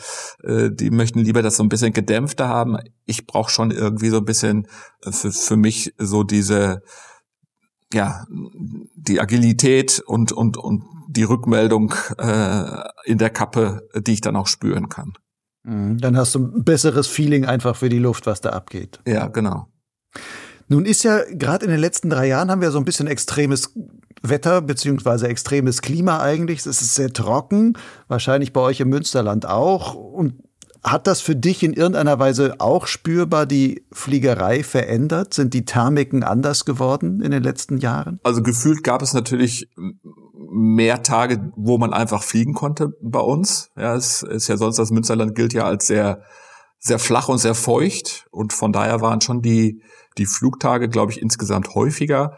[0.44, 2.78] äh, die möchten lieber das so ein bisschen gedämpfter haben.
[3.06, 4.68] Ich brauche schon irgendwie so ein bisschen
[5.02, 6.82] für, für mich so diese
[7.94, 8.26] ja,
[8.96, 12.66] die Agilität und, und, und die Rückmeldung äh,
[13.06, 15.14] in der Kappe, die ich dann auch spüren kann.
[15.64, 16.00] Mhm.
[16.00, 19.00] Dann hast du ein besseres Feeling einfach für die Luft, was da abgeht.
[19.08, 19.68] Ja, genau.
[20.68, 23.74] Nun ist ja gerade in den letzten drei Jahren haben wir so ein bisschen extremes
[24.24, 26.60] Wetter beziehungsweise extremes Klima eigentlich.
[26.60, 29.94] Es ist sehr trocken, wahrscheinlich bei euch im Münsterland auch.
[29.94, 30.36] Und
[30.84, 35.34] hat das für dich in irgendeiner Weise auch spürbar die Fliegerei verändert?
[35.34, 38.20] Sind die Thermiken anders geworden in den letzten Jahren?
[38.24, 39.70] Also gefühlt gab es natürlich
[40.36, 43.72] mehr Tage, wo man einfach fliegen konnte bei uns.
[43.78, 46.22] Ja, es ist ja sonst, das Münsterland gilt ja als sehr,
[46.80, 48.28] sehr flach und sehr feucht.
[48.32, 49.82] Und von daher waren schon die,
[50.18, 52.38] die Flugtage, glaube ich, insgesamt häufiger.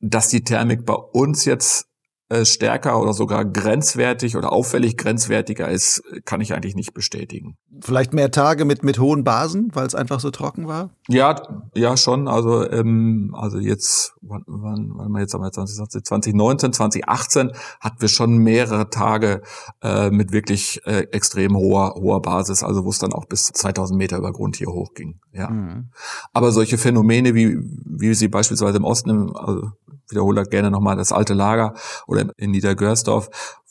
[0.00, 1.88] Dass die Thermik bei uns jetzt
[2.30, 7.56] äh, stärker oder sogar grenzwertig oder auffällig grenzwertiger ist, kann ich eigentlich nicht bestätigen.
[7.80, 10.90] Vielleicht mehr Tage mit mit hohen Basen, weil es einfach so trocken war?
[11.08, 11.40] Ja,
[11.74, 12.28] ja schon.
[12.28, 18.08] Also ähm, also jetzt wann, wann, wann wir jetzt haben wir 2019, 2018 hatten wir
[18.08, 19.40] schon mehrere Tage
[19.82, 23.96] äh, mit wirklich äh, extrem hoher hoher Basis, also wo es dann auch bis 2000
[23.96, 25.20] Meter über Grund hier hochging.
[25.32, 25.48] Ja.
[25.48, 25.92] Mhm.
[26.34, 27.56] Aber solche Phänomene wie
[27.86, 29.70] wie sie beispielsweise im Osten, also
[30.10, 31.74] wiederhole gerne nochmal das alte Lager
[32.06, 33.28] oder in Niedergörsdorf,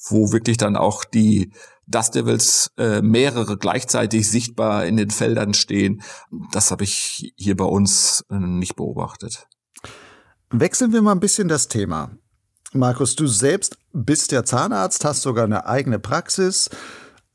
[0.09, 1.51] wo wirklich dann auch die
[1.87, 6.01] Dust Devils äh, mehrere gleichzeitig sichtbar in den Feldern stehen.
[6.51, 9.47] Das habe ich hier bei uns äh, nicht beobachtet.
[10.49, 12.11] Wechseln wir mal ein bisschen das Thema.
[12.73, 16.69] Markus, du selbst bist der Zahnarzt, hast sogar eine eigene Praxis.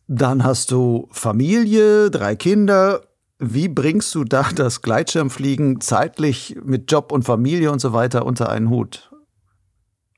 [0.06, 3.02] Dann hast du Familie, drei Kinder
[3.44, 8.48] wie bringst du da das Gleitschirmfliegen zeitlich mit Job und Familie und so weiter unter
[8.48, 9.10] einen Hut?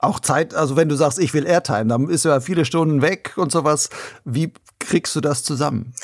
[0.04, 3.34] Auch Zeit, also wenn du sagst, ich will Airtime, dann ist ja viele Stunden weg
[3.36, 3.90] und sowas.
[4.24, 5.94] Wie kriegst du das zusammen?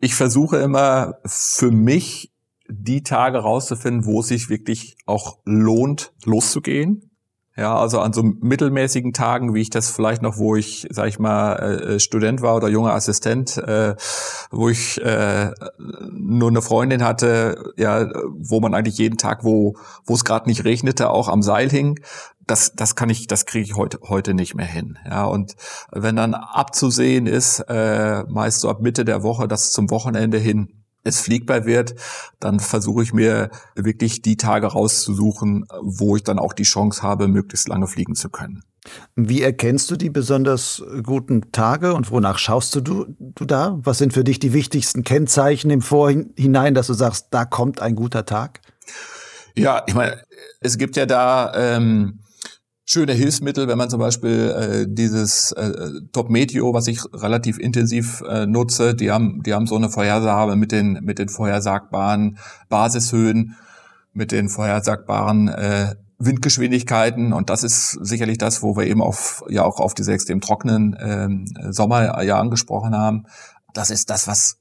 [0.00, 2.32] Ich versuche immer für mich
[2.68, 7.10] die Tage rauszufinden, wo es sich wirklich auch lohnt, loszugehen.
[7.56, 11.18] Ja, also an so mittelmäßigen Tagen, wie ich das vielleicht noch, wo ich, sag ich
[11.18, 13.96] mal, äh, Student war oder junger Assistent, äh,
[14.50, 15.50] wo ich äh,
[16.10, 19.76] nur eine Freundin hatte, ja, wo man eigentlich jeden Tag, wo
[20.06, 21.98] wo es gerade nicht regnete, auch am Seil hing.
[22.50, 24.98] Das, das kann ich, das kriege ich heute heute nicht mehr hin.
[25.06, 25.54] Ja, und
[25.92, 30.80] wenn dann abzusehen ist, äh, meist so ab Mitte der Woche, dass zum Wochenende hin
[31.04, 31.94] es fliegbar wird,
[32.40, 37.28] dann versuche ich mir wirklich die Tage rauszusuchen, wo ich dann auch die Chance habe,
[37.28, 38.62] möglichst lange fliegen zu können.
[39.14, 43.78] Wie erkennst du die besonders guten Tage und wonach schaust du, du, du da?
[43.82, 47.94] Was sind für dich die wichtigsten Kennzeichen im Vorhinein, dass du sagst, da kommt ein
[47.94, 48.60] guter Tag?
[49.54, 50.22] Ja, ich meine,
[50.60, 52.20] es gibt ja da ähm,
[52.90, 58.20] schöne Hilfsmittel, wenn man zum Beispiel äh, dieses äh, Top Meteo, was ich relativ intensiv
[58.28, 62.38] äh, nutze, die haben, die haben so eine Vorhersage mit den mit den vorhersagbaren
[62.68, 63.56] Basishöhen,
[64.12, 69.62] mit den vorhersagbaren äh, Windgeschwindigkeiten und das ist sicherlich das, wo wir eben auf ja
[69.64, 73.26] auch auf diese extrem trockenen äh, Sommer ja angesprochen haben.
[73.72, 74.58] Das ist das, was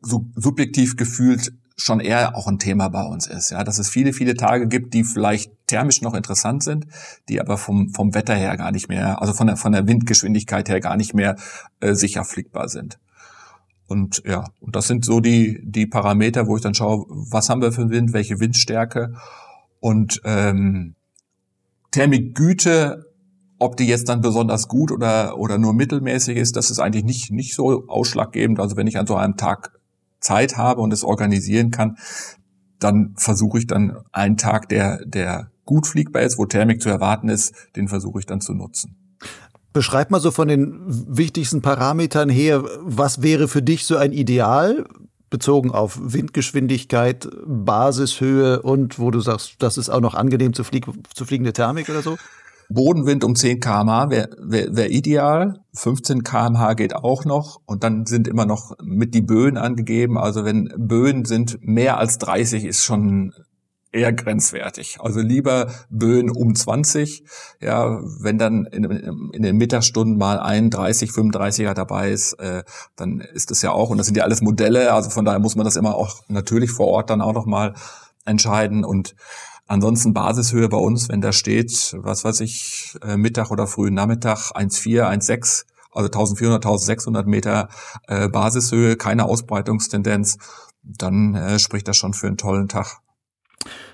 [0.00, 3.50] so subjektiv gefühlt schon eher auch ein Thema bei uns ist.
[3.50, 6.86] Ja, dass es viele, viele Tage gibt, die vielleicht thermisch noch interessant sind,
[7.28, 10.68] die aber vom, vom Wetter her gar nicht mehr, also von der, von der Windgeschwindigkeit
[10.68, 11.36] her gar nicht mehr
[11.80, 12.98] äh, sicher fliegbar sind.
[13.86, 17.60] Und ja, und das sind so die, die Parameter, wo ich dann schaue, was haben
[17.60, 19.14] wir für Wind, welche Windstärke
[19.80, 20.94] und ähm,
[21.90, 23.04] Thermikgüte,
[23.58, 27.30] ob die jetzt dann besonders gut oder, oder nur mittelmäßig ist, das ist eigentlich nicht,
[27.30, 28.58] nicht so ausschlaggebend.
[28.58, 29.72] Also wenn ich an so einem Tag
[30.24, 31.96] Zeit habe und es organisieren kann,
[32.80, 37.28] dann versuche ich dann einen Tag, der, der gut fliegbar ist, wo Thermik zu erwarten
[37.28, 38.96] ist, den versuche ich dann zu nutzen.
[39.72, 44.84] Beschreib mal so von den wichtigsten Parametern her, was wäre für dich so ein Ideal
[45.30, 50.86] bezogen auf Windgeschwindigkeit, Basishöhe und wo du sagst, das ist auch noch angenehm zu, flieg
[51.12, 52.16] zu fliegende Thermik oder so?
[52.68, 55.60] Bodenwind um 10 kmh wäre wär, ideal.
[55.74, 57.60] 15 kmh geht auch noch.
[57.66, 60.18] Und dann sind immer noch mit die Böen angegeben.
[60.18, 63.32] Also wenn Böen sind mehr als 30, ist schon
[63.94, 64.98] eher grenzwertig.
[65.00, 67.24] Also lieber Böen um 20.
[67.60, 72.64] Ja, wenn dann in, in den Mittagsstunden mal ein 30, 35er dabei ist, äh,
[72.96, 75.56] dann ist das ja auch, und das sind ja alles Modelle, also von daher muss
[75.56, 77.74] man das immer auch natürlich vor Ort dann auch nochmal
[78.24, 79.14] entscheiden und
[79.66, 84.52] Ansonsten Basishöhe bei uns, wenn da steht, was weiß ich, äh, Mittag oder frühen Nachmittag
[84.54, 87.68] 1,4, 1,6, also 1400, 1600 Meter
[88.06, 90.36] äh, Basishöhe, keine Ausbreitungstendenz,
[90.82, 92.98] dann äh, spricht das schon für einen tollen Tag.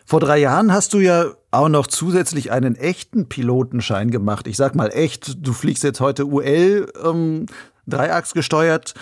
[0.05, 4.49] Vor drei Jahren hast du ja auch noch zusätzlich einen echten Pilotenschein gemacht.
[4.49, 7.47] Ich sag mal echt, du fliegst jetzt heute UL ähm,
[7.87, 8.95] Dreiachs gesteuert.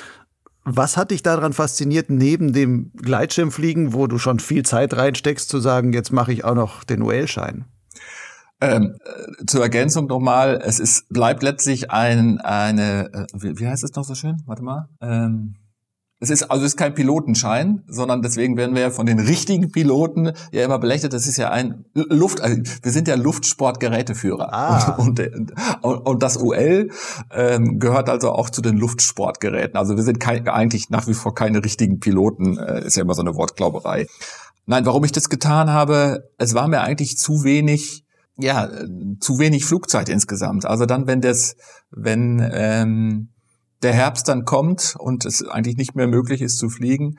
[0.71, 5.61] Was hat dich daran fasziniert, neben dem Gleitschirmfliegen, wo du schon viel Zeit reinsteckst, zu
[5.61, 7.65] sagen, jetzt mache ich auch noch den UL-Schein?
[8.61, 13.83] Ähm, äh, zur Ergänzung nochmal, es ist, bleibt letztlich ein, eine, äh, wie, wie heißt
[13.83, 14.43] es noch so schön?
[14.45, 14.89] Warte mal.
[15.01, 15.55] Ähm,
[16.21, 19.71] es ist also es ist kein Pilotenschein, sondern deswegen werden wir ja von den richtigen
[19.71, 21.13] Piloten ja immer belächelt.
[21.13, 24.97] Das ist ja ein Luft, also wir sind ja Luftsportgeräteführer ah.
[24.99, 25.21] und,
[25.83, 26.91] und, und das UL
[27.31, 29.77] ähm, gehört also auch zu den Luftsportgeräten.
[29.77, 32.59] Also wir sind kein, eigentlich nach wie vor keine richtigen Piloten.
[32.59, 34.07] Äh, ist ja immer so eine Wortglauberei.
[34.67, 38.05] Nein, warum ich das getan habe, es war mir eigentlich zu wenig
[38.41, 38.71] ja,
[39.19, 40.65] zu wenig Flugzeit insgesamt.
[40.65, 41.57] Also dann, wenn das,
[41.91, 43.31] wenn ähm,
[43.83, 47.19] der Herbst dann kommt und es eigentlich nicht mehr möglich ist zu fliegen,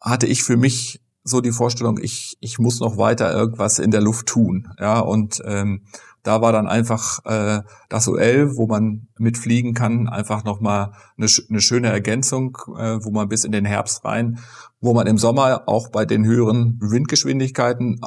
[0.00, 4.02] hatte ich für mich so die Vorstellung, ich, ich muss noch weiter irgendwas in der
[4.02, 4.68] Luft tun.
[4.78, 5.84] Ja, und ähm,
[6.22, 11.60] da war dann einfach äh, das OL, wo man mitfliegen kann, einfach nochmal eine, eine
[11.60, 14.38] schöne Ergänzung, äh, wo man bis in den Herbst rein,
[14.80, 18.00] wo man im Sommer auch bei den höheren Windgeschwindigkeiten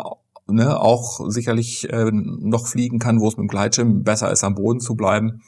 [0.47, 4.55] ne, auch sicherlich äh, noch fliegen kann, wo es mit dem Gleitschirm besser ist, am
[4.55, 5.41] Boden zu bleiben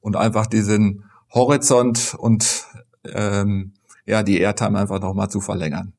[0.00, 1.04] und einfach diesen
[1.34, 2.66] Horizont und
[3.04, 3.72] ähm,
[4.06, 5.92] ja, die Airtime einfach nochmal zu verlängern.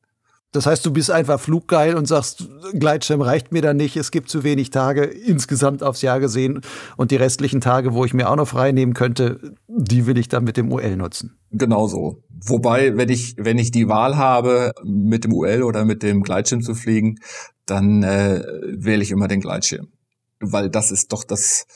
[0.52, 4.30] Das heißt, du bist einfach fluggeil und sagst, Gleitschirm reicht mir da nicht, es gibt
[4.30, 6.62] zu wenig Tage insgesamt aufs Jahr gesehen
[6.96, 10.28] und die restlichen Tage, wo ich mir auch noch frei nehmen könnte, die will ich
[10.28, 11.36] dann mit dem UL nutzen.
[11.50, 12.22] Genau so.
[12.30, 16.62] Wobei, wenn ich, wenn ich die Wahl habe, mit dem UL oder mit dem Gleitschirm
[16.62, 17.18] zu fliegen,
[17.66, 19.88] dann äh, wähle ich immer den Gleitschirm.
[20.40, 21.66] Weil das ist doch das,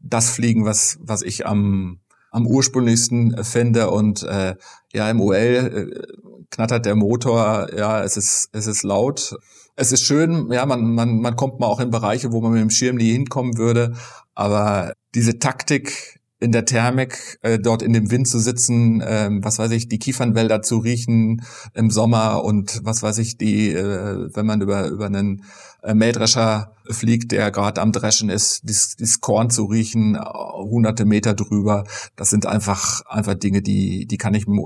[0.00, 1.98] das Fliegen, was, was ich am,
[2.30, 3.90] am ursprünglichsten fände.
[3.90, 4.56] Und äh,
[4.92, 9.36] ja, im UL äh, knattert der Motor, ja, es ist, es ist laut.
[9.76, 12.60] Es ist schön, ja, man, man, man kommt mal auch in Bereiche, wo man mit
[12.60, 13.94] dem Schirm nie hinkommen würde.
[14.34, 19.58] Aber diese Taktik in der Thermik, äh, dort in dem Wind zu sitzen, äh, was
[19.58, 21.42] weiß ich, die Kiefernwälder zu riechen
[21.74, 25.44] im Sommer und was weiß ich, die, äh, wenn man über, über einen
[25.82, 31.34] äh, Mähdrescher fliegt, der gerade am Dreschen ist, dieses, dieses Korn zu riechen, hunderte Meter
[31.34, 31.84] drüber,
[32.16, 34.58] das sind einfach, einfach Dinge, die, die kann ich mit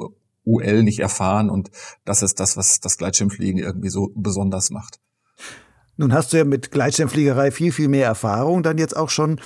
[0.44, 1.70] UL nicht erfahren und
[2.04, 5.00] das ist das, was das Gleitschirmfliegen irgendwie so besonders macht.
[5.96, 9.40] Nun hast du ja mit Gleitschirmfliegerei viel, viel mehr Erfahrung dann jetzt auch schon.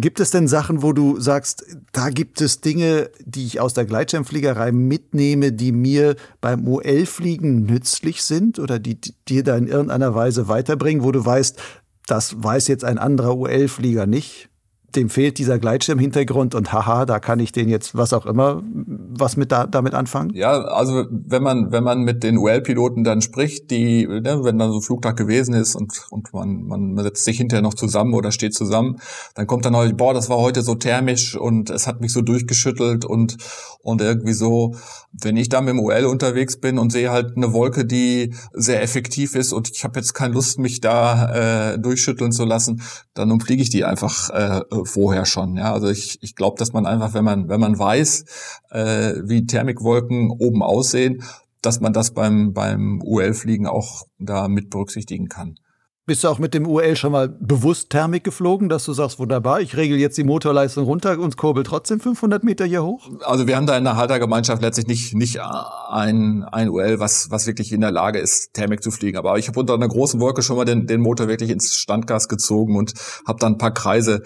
[0.00, 3.84] Gibt es denn Sachen, wo du sagst, da gibt es Dinge, die ich aus der
[3.84, 10.46] Gleitschirmfliegerei mitnehme, die mir beim OL-Fliegen nützlich sind oder die dir da in irgendeiner Weise
[10.46, 11.58] weiterbringen, wo du weißt,
[12.06, 14.48] das weiß jetzt ein anderer OL-Flieger nicht?
[14.96, 18.62] Dem fehlt dieser Gleitschirmhintergrund und haha, da kann ich den jetzt was auch immer
[19.10, 20.30] was mit da, damit anfangen?
[20.34, 24.70] Ja, also wenn man wenn man mit den UL-Piloten dann spricht, die ne, wenn dann
[24.70, 28.32] so ein Flugtag gewesen ist und und man man setzt sich hinterher noch zusammen oder
[28.32, 28.98] steht zusammen,
[29.34, 32.22] dann kommt dann heute, boah, das war heute so thermisch und es hat mich so
[32.22, 33.36] durchgeschüttelt und
[33.82, 34.74] und irgendwie so,
[35.12, 38.82] wenn ich da mit dem UL unterwegs bin und sehe halt eine Wolke, die sehr
[38.82, 42.82] effektiv ist und ich habe jetzt keine Lust, mich da äh, durchschütteln zu lassen,
[43.18, 45.56] dann umfliege ich die einfach äh, vorher schon.
[45.56, 48.24] Ja, also ich, ich glaube, dass man einfach, wenn man wenn man weiß,
[48.70, 51.22] äh, wie Thermikwolken oben aussehen,
[51.60, 55.58] dass man das beim beim UL-Fliegen auch da mit berücksichtigen kann.
[56.08, 59.60] Bist du auch mit dem UL schon mal bewusst Thermik geflogen, dass du sagst, wunderbar,
[59.60, 63.10] ich regel jetzt die Motorleistung runter und kurbel trotzdem 500 Meter hier hoch?
[63.26, 67.46] Also wir haben da in der Haltergemeinschaft letztlich nicht, nicht ein, ein UL, was, was
[67.46, 69.18] wirklich in der Lage ist, Thermik zu fliegen.
[69.18, 72.30] Aber ich habe unter einer großen Wolke schon mal den, den Motor wirklich ins Standgas
[72.30, 72.94] gezogen und
[73.26, 74.22] habe dann ein paar Kreise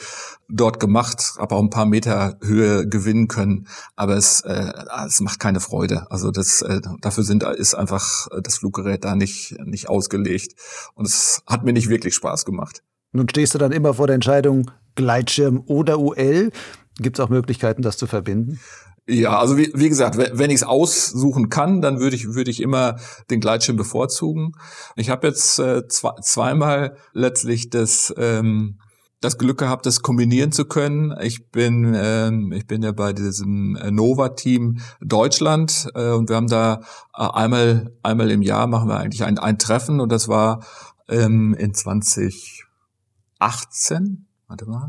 [0.48, 3.66] dort gemacht, habe auch ein paar Meter Höhe gewinnen können.
[3.96, 4.72] Aber es, äh,
[5.06, 6.06] es macht keine Freude.
[6.10, 10.54] Also das, äh, dafür sind, ist einfach das Fluggerät da nicht, nicht ausgelegt.
[10.94, 12.82] Und es hat mir mir nicht wirklich Spaß gemacht.
[13.12, 16.50] Nun stehst du dann immer vor der Entscheidung Gleitschirm oder UL.
[16.98, 18.60] Gibt es auch Möglichkeiten, das zu verbinden?
[19.08, 22.62] Ja, also wie, wie gesagt, wenn ich es aussuchen kann, dann würde ich würde ich
[22.62, 22.96] immer
[23.30, 24.52] den Gleitschirm bevorzugen.
[24.94, 28.78] Ich habe jetzt äh, zwei, zweimal letztlich das ähm,
[29.20, 31.14] das Glück gehabt, das kombinieren zu können.
[31.20, 36.48] Ich bin ähm, ich bin ja bei diesem Nova Team Deutschland äh, und wir haben
[36.48, 36.82] da
[37.16, 40.64] äh, einmal einmal im Jahr machen wir eigentlich ein, ein Treffen und das war
[41.12, 44.88] ähm, in 2018, warte mal,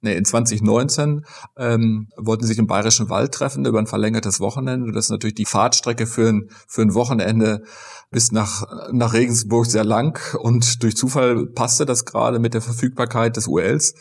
[0.00, 1.24] nee, in 2019
[1.56, 4.92] ähm, wollten sich im Bayerischen Wald treffen über ein verlängertes Wochenende.
[4.92, 7.64] Das ist natürlich die Fahrtstrecke für ein, für ein Wochenende
[8.10, 13.36] bis nach, nach Regensburg sehr lang und durch Zufall passte das gerade mit der Verfügbarkeit
[13.36, 13.94] des ULs.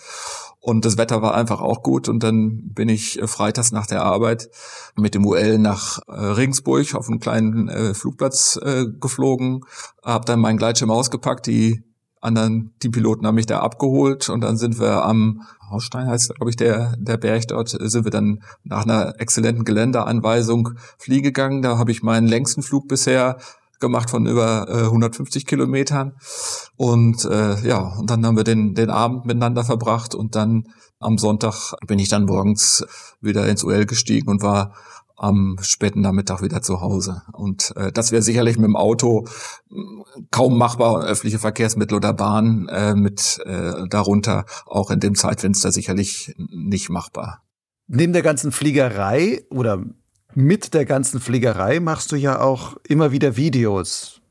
[0.59, 2.09] Und das Wetter war einfach auch gut.
[2.09, 4.49] Und dann bin ich äh, freitags nach der Arbeit
[4.95, 8.59] mit dem UL nach äh, Regensburg auf einen kleinen äh, Flugplatz
[8.99, 9.61] geflogen,
[10.03, 11.83] habe dann meinen Gleitschirm ausgepackt, die
[12.19, 16.55] anderen Teampiloten haben mich da abgeholt und dann sind wir am Hausstein heißt, glaube ich,
[16.55, 21.61] der, der Berg dort, sind wir dann nach einer exzellenten Geländeanweisung fliegen gegangen.
[21.61, 23.37] Da habe ich meinen längsten Flug bisher
[23.79, 26.13] gemacht von über äh, 150 Kilometern.
[26.75, 30.67] Und äh, ja, und dann haben wir den, den Abend miteinander verbracht und dann
[30.99, 32.85] am Sonntag bin ich dann morgens
[33.21, 34.73] wieder ins UL gestiegen und war
[35.17, 37.23] am späten Nachmittag wieder zu Hause.
[37.33, 39.27] Und äh, das wäre sicherlich mit dem Auto
[40.29, 46.35] kaum machbar, öffentliche Verkehrsmittel oder Bahn äh, mit äh, darunter auch in dem Zeitfenster sicherlich
[46.37, 47.43] nicht machbar.
[47.87, 49.83] Neben der ganzen Fliegerei oder
[50.37, 54.21] mit der ganzen Fliegerei machst du ja auch immer wieder Videos.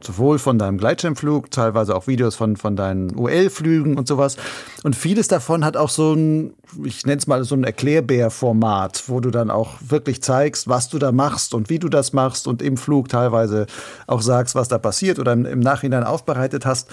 [0.00, 4.36] Sowohl von deinem Gleitschirmflug, teilweise auch Videos von, von deinen UL-Flügen und sowas.
[4.84, 6.54] Und vieles davon hat auch so ein,
[6.84, 11.00] ich nenne es mal so ein Erklärbär-Format, wo du dann auch wirklich zeigst, was du
[11.00, 13.66] da machst und wie du das machst und im Flug teilweise
[14.06, 16.90] auch sagst, was da passiert oder im, im Nachhinein aufbereitet hast.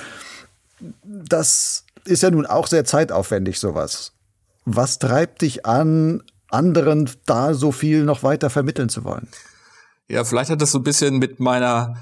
[1.03, 4.13] Das ist ja nun auch sehr zeitaufwendig, sowas.
[4.65, 9.27] Was treibt dich an, anderen da so viel noch weiter vermitteln zu wollen?
[10.07, 11.95] Ja, vielleicht hat das so ein bisschen mit meiner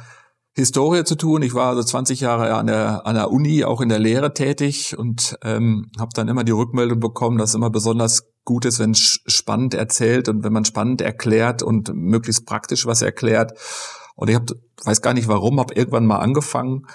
[0.54, 1.44] Historie zu tun.
[1.44, 4.98] Ich war also 20 Jahre an der, an der Uni, auch in der Lehre tätig
[4.98, 8.94] und ähm, habe dann immer die Rückmeldung bekommen, dass es immer besonders gut ist, wenn
[8.94, 13.54] spannend erzählt und wenn man spannend erklärt und möglichst praktisch was erklärt.
[14.16, 14.50] Und ich hab,
[14.84, 16.86] weiß gar nicht warum, habe irgendwann mal angefangen,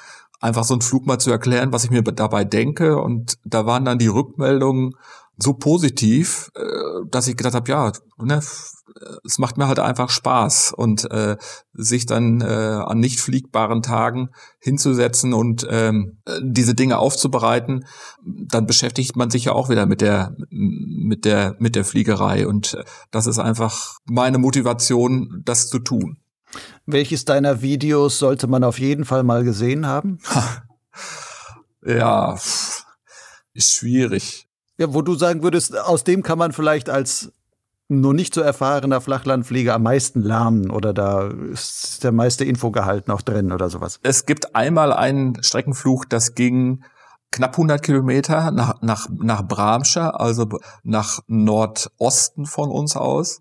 [0.40, 3.00] einfach so einen Flug mal zu erklären, was ich mir dabei denke.
[3.00, 4.96] Und da waren dann die Rückmeldungen,
[5.36, 6.62] so positiv, äh,
[7.10, 8.40] dass ich gedacht habe, ja, ne,
[9.24, 11.36] es macht mir halt einfach Spaß und äh,
[11.74, 17.84] sich dann äh, an nicht fliegbaren Tagen hinzusetzen und ähm, diese Dinge aufzubereiten,
[18.24, 22.78] dann beschäftigt man sich ja auch wieder mit der mit der mit der Fliegerei und
[23.10, 26.18] das ist einfach meine Motivation, das zu tun.
[26.86, 30.18] Welches deiner Videos sollte man auf jeden Fall mal gesehen haben?
[31.84, 32.38] ja,
[33.52, 34.45] ist schwierig.
[34.78, 37.32] Ja, wo du sagen würdest, aus dem kann man vielleicht als
[37.88, 43.22] nur nicht so erfahrener Flachlandflieger am meisten lernen oder da ist der meiste Infogehalt noch
[43.22, 44.00] drin oder sowas.
[44.02, 46.84] Es gibt einmal einen Streckenflug, das ging
[47.30, 50.46] knapp 100 Kilometer nach, nach, nach Bramsche, also
[50.82, 53.40] nach Nordosten von uns aus.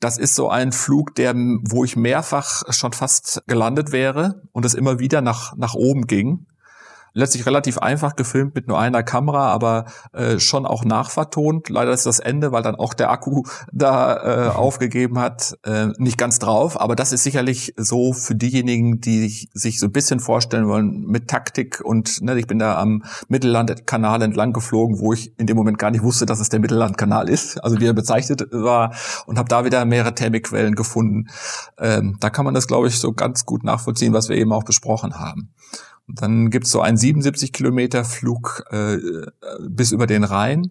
[0.00, 4.74] Das ist so ein Flug, der, wo ich mehrfach schon fast gelandet wäre und es
[4.74, 6.46] immer wieder nach, nach oben ging
[7.12, 11.68] letztlich relativ einfach gefilmt mit nur einer Kamera, aber äh, schon auch nachvertont.
[11.68, 13.42] Leider ist das Ende, weil dann auch der Akku
[13.72, 16.80] da äh, aufgegeben hat, äh, nicht ganz drauf.
[16.80, 21.28] Aber das ist sicherlich so für diejenigen, die sich so ein bisschen vorstellen wollen mit
[21.28, 25.78] Taktik und ne, ich bin da am Mittellandkanal entlang geflogen, wo ich in dem Moment
[25.78, 28.94] gar nicht wusste, dass es der Mittellandkanal ist, also wie er bezeichnet war
[29.26, 31.28] und habe da wieder mehrere Thermikquellen gefunden.
[31.78, 34.64] Ähm, da kann man das, glaube ich, so ganz gut nachvollziehen, was wir eben auch
[34.64, 35.50] besprochen haben.
[36.08, 38.98] Dann gibt's so einen 77 Kilometer Flug äh,
[39.60, 40.70] bis über den Rhein,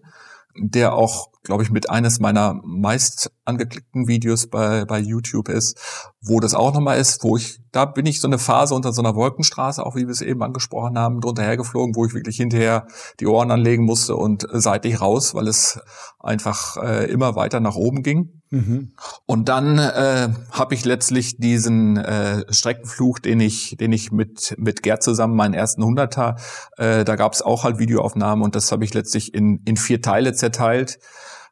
[0.56, 5.78] der auch, glaube ich, mit eines meiner meist angeklickten Videos bei, bei YouTube ist,
[6.20, 9.00] wo das auch nochmal ist, wo ich, da bin ich so eine Phase unter so
[9.00, 12.86] einer Wolkenstraße, auch wie wir es eben angesprochen haben, drunter hergeflogen, wo ich wirklich hinterher
[13.20, 15.80] die Ohren anlegen musste und seitlich raus, weil es
[16.18, 18.42] einfach äh, immer weiter nach oben ging.
[18.50, 18.92] Mhm.
[19.26, 24.82] Und dann äh, habe ich letztlich diesen äh, Streckenflug, den ich, den ich mit mit
[24.82, 26.36] Gerd zusammen meinen ersten Hunderter,
[26.76, 30.00] äh, da gab es auch halt Videoaufnahmen und das habe ich letztlich in in vier
[30.00, 30.98] Teile zerteilt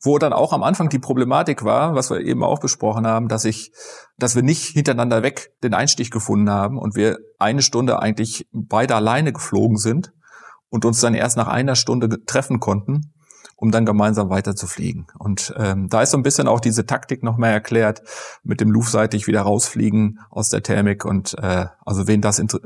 [0.06, 3.44] wo dann auch am Anfang die Problematik war, was wir eben auch besprochen haben, dass
[3.44, 3.72] ich,
[4.16, 8.94] dass wir nicht hintereinander weg den Einstich gefunden haben und wir eine Stunde eigentlich beide
[8.94, 10.12] alleine geflogen sind
[10.70, 13.12] und uns dann erst nach einer Stunde treffen konnten,
[13.56, 15.06] um dann gemeinsam weiter zu fliegen.
[15.18, 18.02] Und ähm, da ist so ein bisschen auch diese Taktik noch mehr erklärt,
[18.42, 21.04] mit dem Luftseite wieder rausfliegen aus der Thermik.
[21.04, 22.60] Und äh, also wen das inter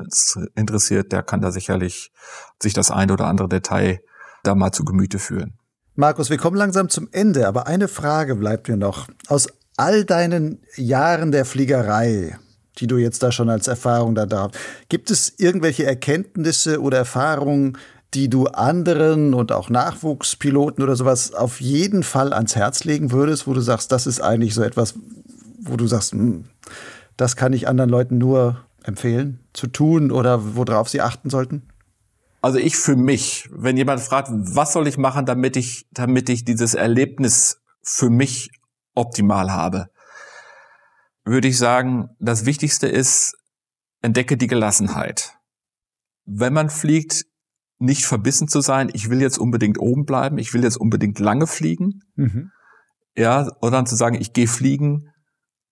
[0.57, 2.13] interessiert, der kann da sicherlich
[2.61, 4.01] sich das ein oder andere Detail
[4.43, 5.60] da mal zu Gemüte führen.
[6.01, 9.09] Markus, wir kommen langsam zum Ende, aber eine Frage bleibt mir noch.
[9.29, 12.39] Aus all deinen Jahren der Fliegerei,
[12.79, 17.77] die du jetzt da schon als Erfahrung da darfst, gibt es irgendwelche Erkenntnisse oder Erfahrungen,
[18.15, 23.47] die du anderen und auch Nachwuchspiloten oder sowas auf jeden Fall ans Herz legen würdest,
[23.47, 24.95] wo du sagst, das ist eigentlich so etwas,
[25.61, 26.47] wo du sagst, hm,
[27.19, 31.69] das kann ich anderen Leuten nur empfehlen zu tun oder worauf sie achten sollten?
[32.41, 36.45] Also ich für mich, wenn jemand fragt, was soll ich machen, damit ich, damit ich
[36.45, 38.51] dieses Erlebnis für mich
[38.95, 39.89] optimal habe,
[41.25, 43.37] würde ich sagen, das Wichtigste ist,
[44.03, 45.39] entdecke die Gelassenheit.
[46.25, 47.27] Wenn man fliegt,
[47.79, 51.47] nicht verbissen zu sein, ich will jetzt unbedingt oben bleiben, ich will jetzt unbedingt lange
[51.47, 52.03] fliegen.
[52.15, 52.51] Mhm.
[53.17, 55.09] Ja, oder dann zu sagen, ich gehe fliegen,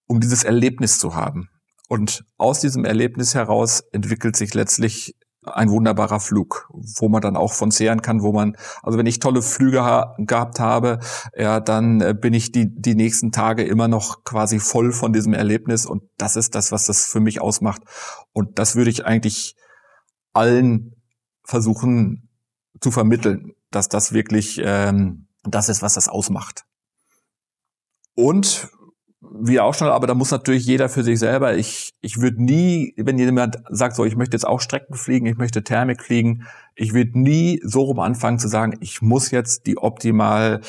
[0.06, 1.48] um dieses Erlebnis zu haben.
[1.88, 5.14] Und aus diesem Erlebnis heraus entwickelt sich letztlich
[5.56, 9.18] ein wunderbarer Flug, wo man dann auch von zehren kann, wo man, also wenn ich
[9.18, 11.00] tolle Flüge ha gehabt habe,
[11.36, 15.34] ja, dann äh, bin ich die, die nächsten Tage immer noch quasi voll von diesem
[15.34, 17.82] Erlebnis und das ist das, was das für mich ausmacht.
[18.32, 19.54] Und das würde ich eigentlich
[20.32, 20.94] allen
[21.44, 22.28] versuchen
[22.80, 26.64] zu vermitteln, dass das wirklich ähm, das ist, was das ausmacht.
[28.14, 28.70] Und
[29.20, 31.56] wie auch schon, aber da muss natürlich jeder für sich selber.
[31.56, 35.36] Ich, ich würde nie, wenn jemand sagt, so, ich möchte jetzt auch Strecken fliegen, ich
[35.36, 36.46] möchte Thermik fliegen,
[36.76, 40.60] ich würde nie so rum anfangen zu sagen, ich muss jetzt die optimal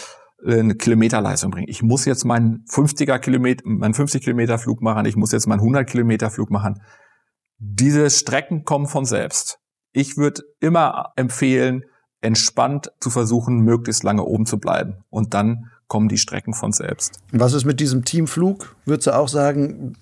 [0.43, 1.67] äh, Kilometerleistung bringen.
[1.69, 5.59] Ich muss jetzt meinen 50er Kilometer, meinen 50 Kilometer Flug machen, ich muss jetzt meinen
[5.59, 6.81] 100 Kilometer Flug machen.
[7.59, 9.59] Diese Strecken kommen von selbst.
[9.91, 11.83] Ich würde immer empfehlen,
[12.21, 17.19] entspannt zu versuchen, möglichst lange oben zu bleiben und dann kommen die Strecken von selbst.
[17.33, 18.75] Was ist mit diesem Teamflug?
[18.85, 19.97] Würdest du auch sagen,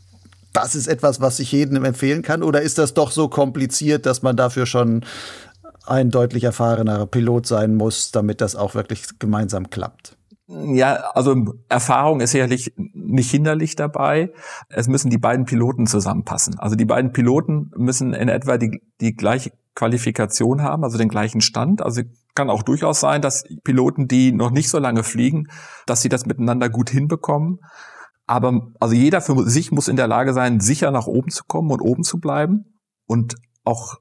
[0.54, 2.44] das ist etwas, was ich jedem empfehlen kann?
[2.44, 5.04] Oder ist das doch so kompliziert, dass man dafür schon
[5.86, 10.18] ein deutlich erfahrener Pilot sein muss, damit das auch wirklich gemeinsam klappt?
[10.48, 14.32] Ja, also Erfahrung ist sicherlich nicht hinderlich dabei.
[14.70, 16.58] Es müssen die beiden Piloten zusammenpassen.
[16.58, 21.40] Also die beiden Piloten müssen in etwa die, die gleiche Qualifikation haben, also den gleichen
[21.40, 21.84] Stand.
[21.84, 22.02] Also
[22.34, 25.48] kann auch durchaus sein, dass Piloten, die noch nicht so lange fliegen,
[25.86, 27.60] dass sie das miteinander gut hinbekommen.
[28.26, 31.72] Aber also jeder für sich muss in der Lage sein, sicher nach oben zu kommen
[31.72, 32.80] und oben zu bleiben.
[33.06, 33.98] Und auch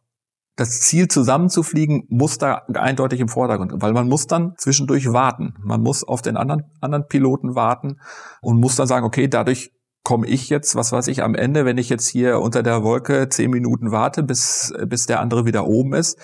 [0.57, 5.55] das Ziel zusammenzufliegen muss da eindeutig im Vordergrund, weil man muss dann zwischendurch warten.
[5.61, 8.01] Man muss auf den anderen, anderen Piloten warten
[8.41, 9.76] und muss dann sagen, okay, dadurch
[10.07, 13.29] komme ich jetzt, was weiß ich, am Ende, wenn ich jetzt hier unter der Wolke
[13.29, 16.17] zehn Minuten warte, bis, bis der andere wieder oben ist,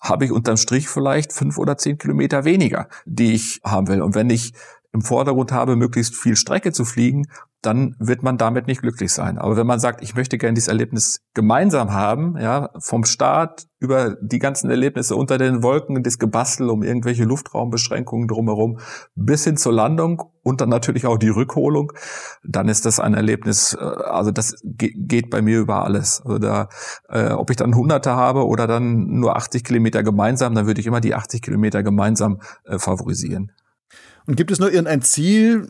[0.00, 4.00] habe ich unterm Strich vielleicht fünf oder zehn Kilometer weniger, die ich haben will.
[4.00, 4.54] Und wenn ich
[4.94, 7.26] im Vordergrund habe, möglichst viel Strecke zu fliegen,
[7.66, 9.38] dann wird man damit nicht glücklich sein.
[9.38, 14.16] Aber wenn man sagt, ich möchte gerne dieses Erlebnis gemeinsam haben, ja, vom Start über
[14.20, 18.78] die ganzen Erlebnisse unter den Wolken, das Gebastel um irgendwelche Luftraumbeschränkungen drumherum,
[19.16, 21.92] bis hin zur Landung und dann natürlich auch die Rückholung,
[22.44, 26.22] dann ist das ein Erlebnis, äh, also das geht bei mir über alles.
[26.24, 26.68] Also da,
[27.08, 30.86] äh, ob ich dann Hunderte habe oder dann nur 80 Kilometer gemeinsam, dann würde ich
[30.86, 33.50] immer die 80 Kilometer gemeinsam äh, favorisieren.
[34.26, 35.68] Und gibt es nur irgendein Ziel,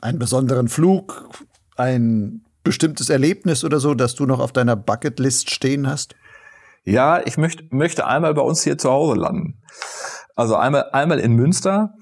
[0.00, 1.28] einen besonderen Flug,
[1.76, 6.14] ein bestimmtes Erlebnis oder so, das du noch auf deiner Bucketlist stehen hast?
[6.84, 9.60] Ja, ich möchte, möchte einmal bei uns hier zu Hause landen.
[10.36, 11.94] Also einmal, einmal in Münster.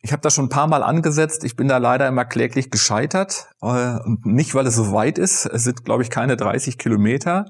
[0.00, 1.44] Ich habe das schon ein paar Mal angesetzt.
[1.44, 3.48] Ich bin da leider immer kläglich gescheitert.
[3.62, 5.46] Äh, und nicht, weil es so weit ist.
[5.46, 7.46] Es sind, glaube ich, keine 30 Kilometer.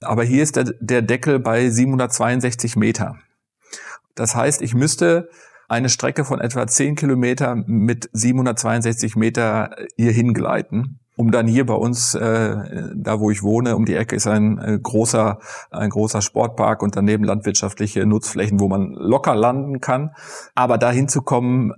[0.00, 3.16] Aber hier ist der, der Deckel bei 762 Meter.
[4.14, 5.28] Das heißt, ich müsste
[5.70, 11.74] eine Strecke von etwa 10 Kilometer mit 762 Meter hier hingleiten um dann hier bei
[11.74, 12.56] uns, äh,
[12.94, 15.38] da wo ich wohne, um die Ecke ist ein äh, großer,
[15.70, 20.14] ein großer Sportpark und daneben landwirtschaftliche Nutzflächen, wo man locker landen kann.
[20.54, 21.74] Aber da hinzukommen,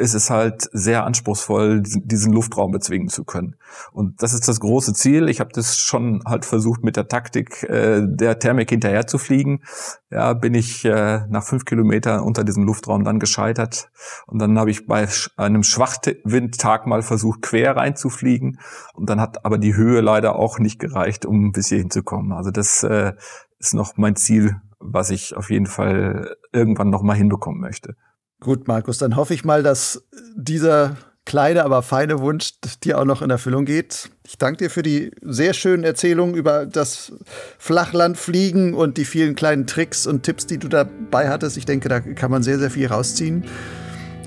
[0.00, 3.56] ist es halt sehr anspruchsvoll, diesen Luftraum bezwingen zu können.
[3.92, 5.28] Und das ist das große Ziel.
[5.28, 9.62] Ich habe das schon halt versucht, mit der Taktik äh, der Thermik hinterher zu fliegen.
[10.10, 13.90] Ja, bin ich äh, nach fünf Kilometern unter diesem Luftraum dann gescheitert.
[14.26, 15.06] Und dann habe ich bei
[15.36, 18.58] einem Schwachwindtag mal versucht, quer reinzufliegen.
[18.94, 22.32] Und dann hat aber die Höhe leider auch nicht gereicht, um bis hier hinzukommen.
[22.32, 23.12] Also das äh,
[23.58, 27.96] ist noch mein Ziel, was ich auf jeden Fall irgendwann noch mal hinbekommen möchte.
[28.40, 30.02] Gut, Markus, dann hoffe ich mal, dass
[30.34, 30.96] dieser
[31.26, 34.10] kleine, aber feine Wunsch dir auch noch in Erfüllung geht.
[34.26, 37.12] Ich danke dir für die sehr schönen Erzählungen über das
[37.58, 41.56] Flachlandfliegen und die vielen kleinen Tricks und Tipps, die du dabei hattest.
[41.56, 43.44] Ich denke, da kann man sehr, sehr viel rausziehen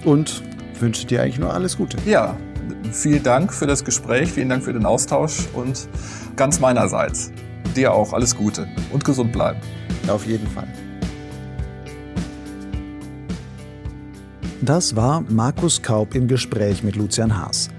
[0.05, 0.43] und
[0.79, 1.97] wünsche dir eigentlich nur alles Gute.
[2.05, 2.37] Ja,
[2.91, 5.87] vielen Dank für das Gespräch, vielen Dank für den Austausch und
[6.35, 7.31] ganz meinerseits
[7.75, 9.59] dir auch alles Gute und gesund bleiben.
[10.07, 10.67] Auf jeden Fall.
[14.65, 17.69] Das war Markus Kaub im Gespräch mit Lucian Haas.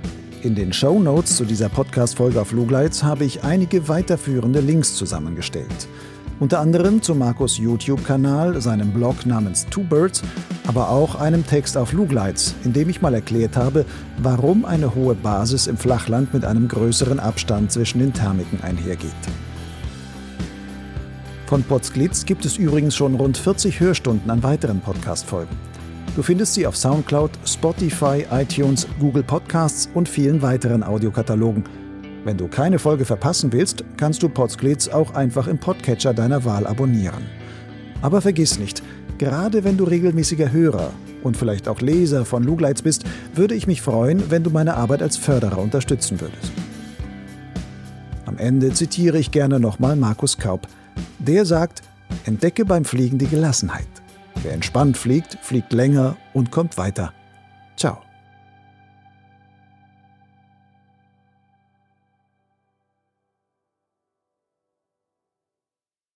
[0.43, 5.89] In den Show Notes zu dieser Podcast-Folge auf Lugleitz habe ich einige weiterführende Links zusammengestellt.
[6.41, 10.21] Unter anderem zu Markus YouTube-Kanal, seinem Blog namens Two Birds,
[10.67, 13.87] aber auch einem Text auf Lugleitz, in dem ich mal erklärt habe,
[14.19, 19.11] warum eine hohe Basis im Flachland mit einem größeren Abstand zwischen den Thermiken einhergeht.
[21.47, 25.57] Von Potsglitz gibt es übrigens schon rund 40 Hörstunden an weiteren Podcast-Folgen.
[26.17, 31.65] Du findest sie auf Soundcloud, Spotify, iTunes, Google Podcasts und vielen weiteren Audiokatalogen.
[32.25, 36.69] Wenn du keine Folge verpassen willst, kannst du Potsglitz auch einfach im Podcatcher deiner Wahl
[36.69, 37.25] abonnieren.
[38.01, 38.81] Aber vergiss nicht,
[39.19, 40.93] gerade wenn du regelmäßiger Hörer
[41.25, 43.03] und vielleicht auch Leser von Lugleitz bist,
[43.35, 46.53] würde ich mich freuen, wenn du meine Arbeit als Förderer unterstützen würdest.
[48.25, 50.69] Am Ende zitiere ich gerne nochmal Markus Kaub.
[51.19, 51.83] Der sagt,
[52.25, 53.94] entdecke beim Fliegen die Gelassenheit.
[54.45, 57.15] Wer entspannt fliegt, fliegt länger und kommt weiter.
[57.77, 58.04] Ciao.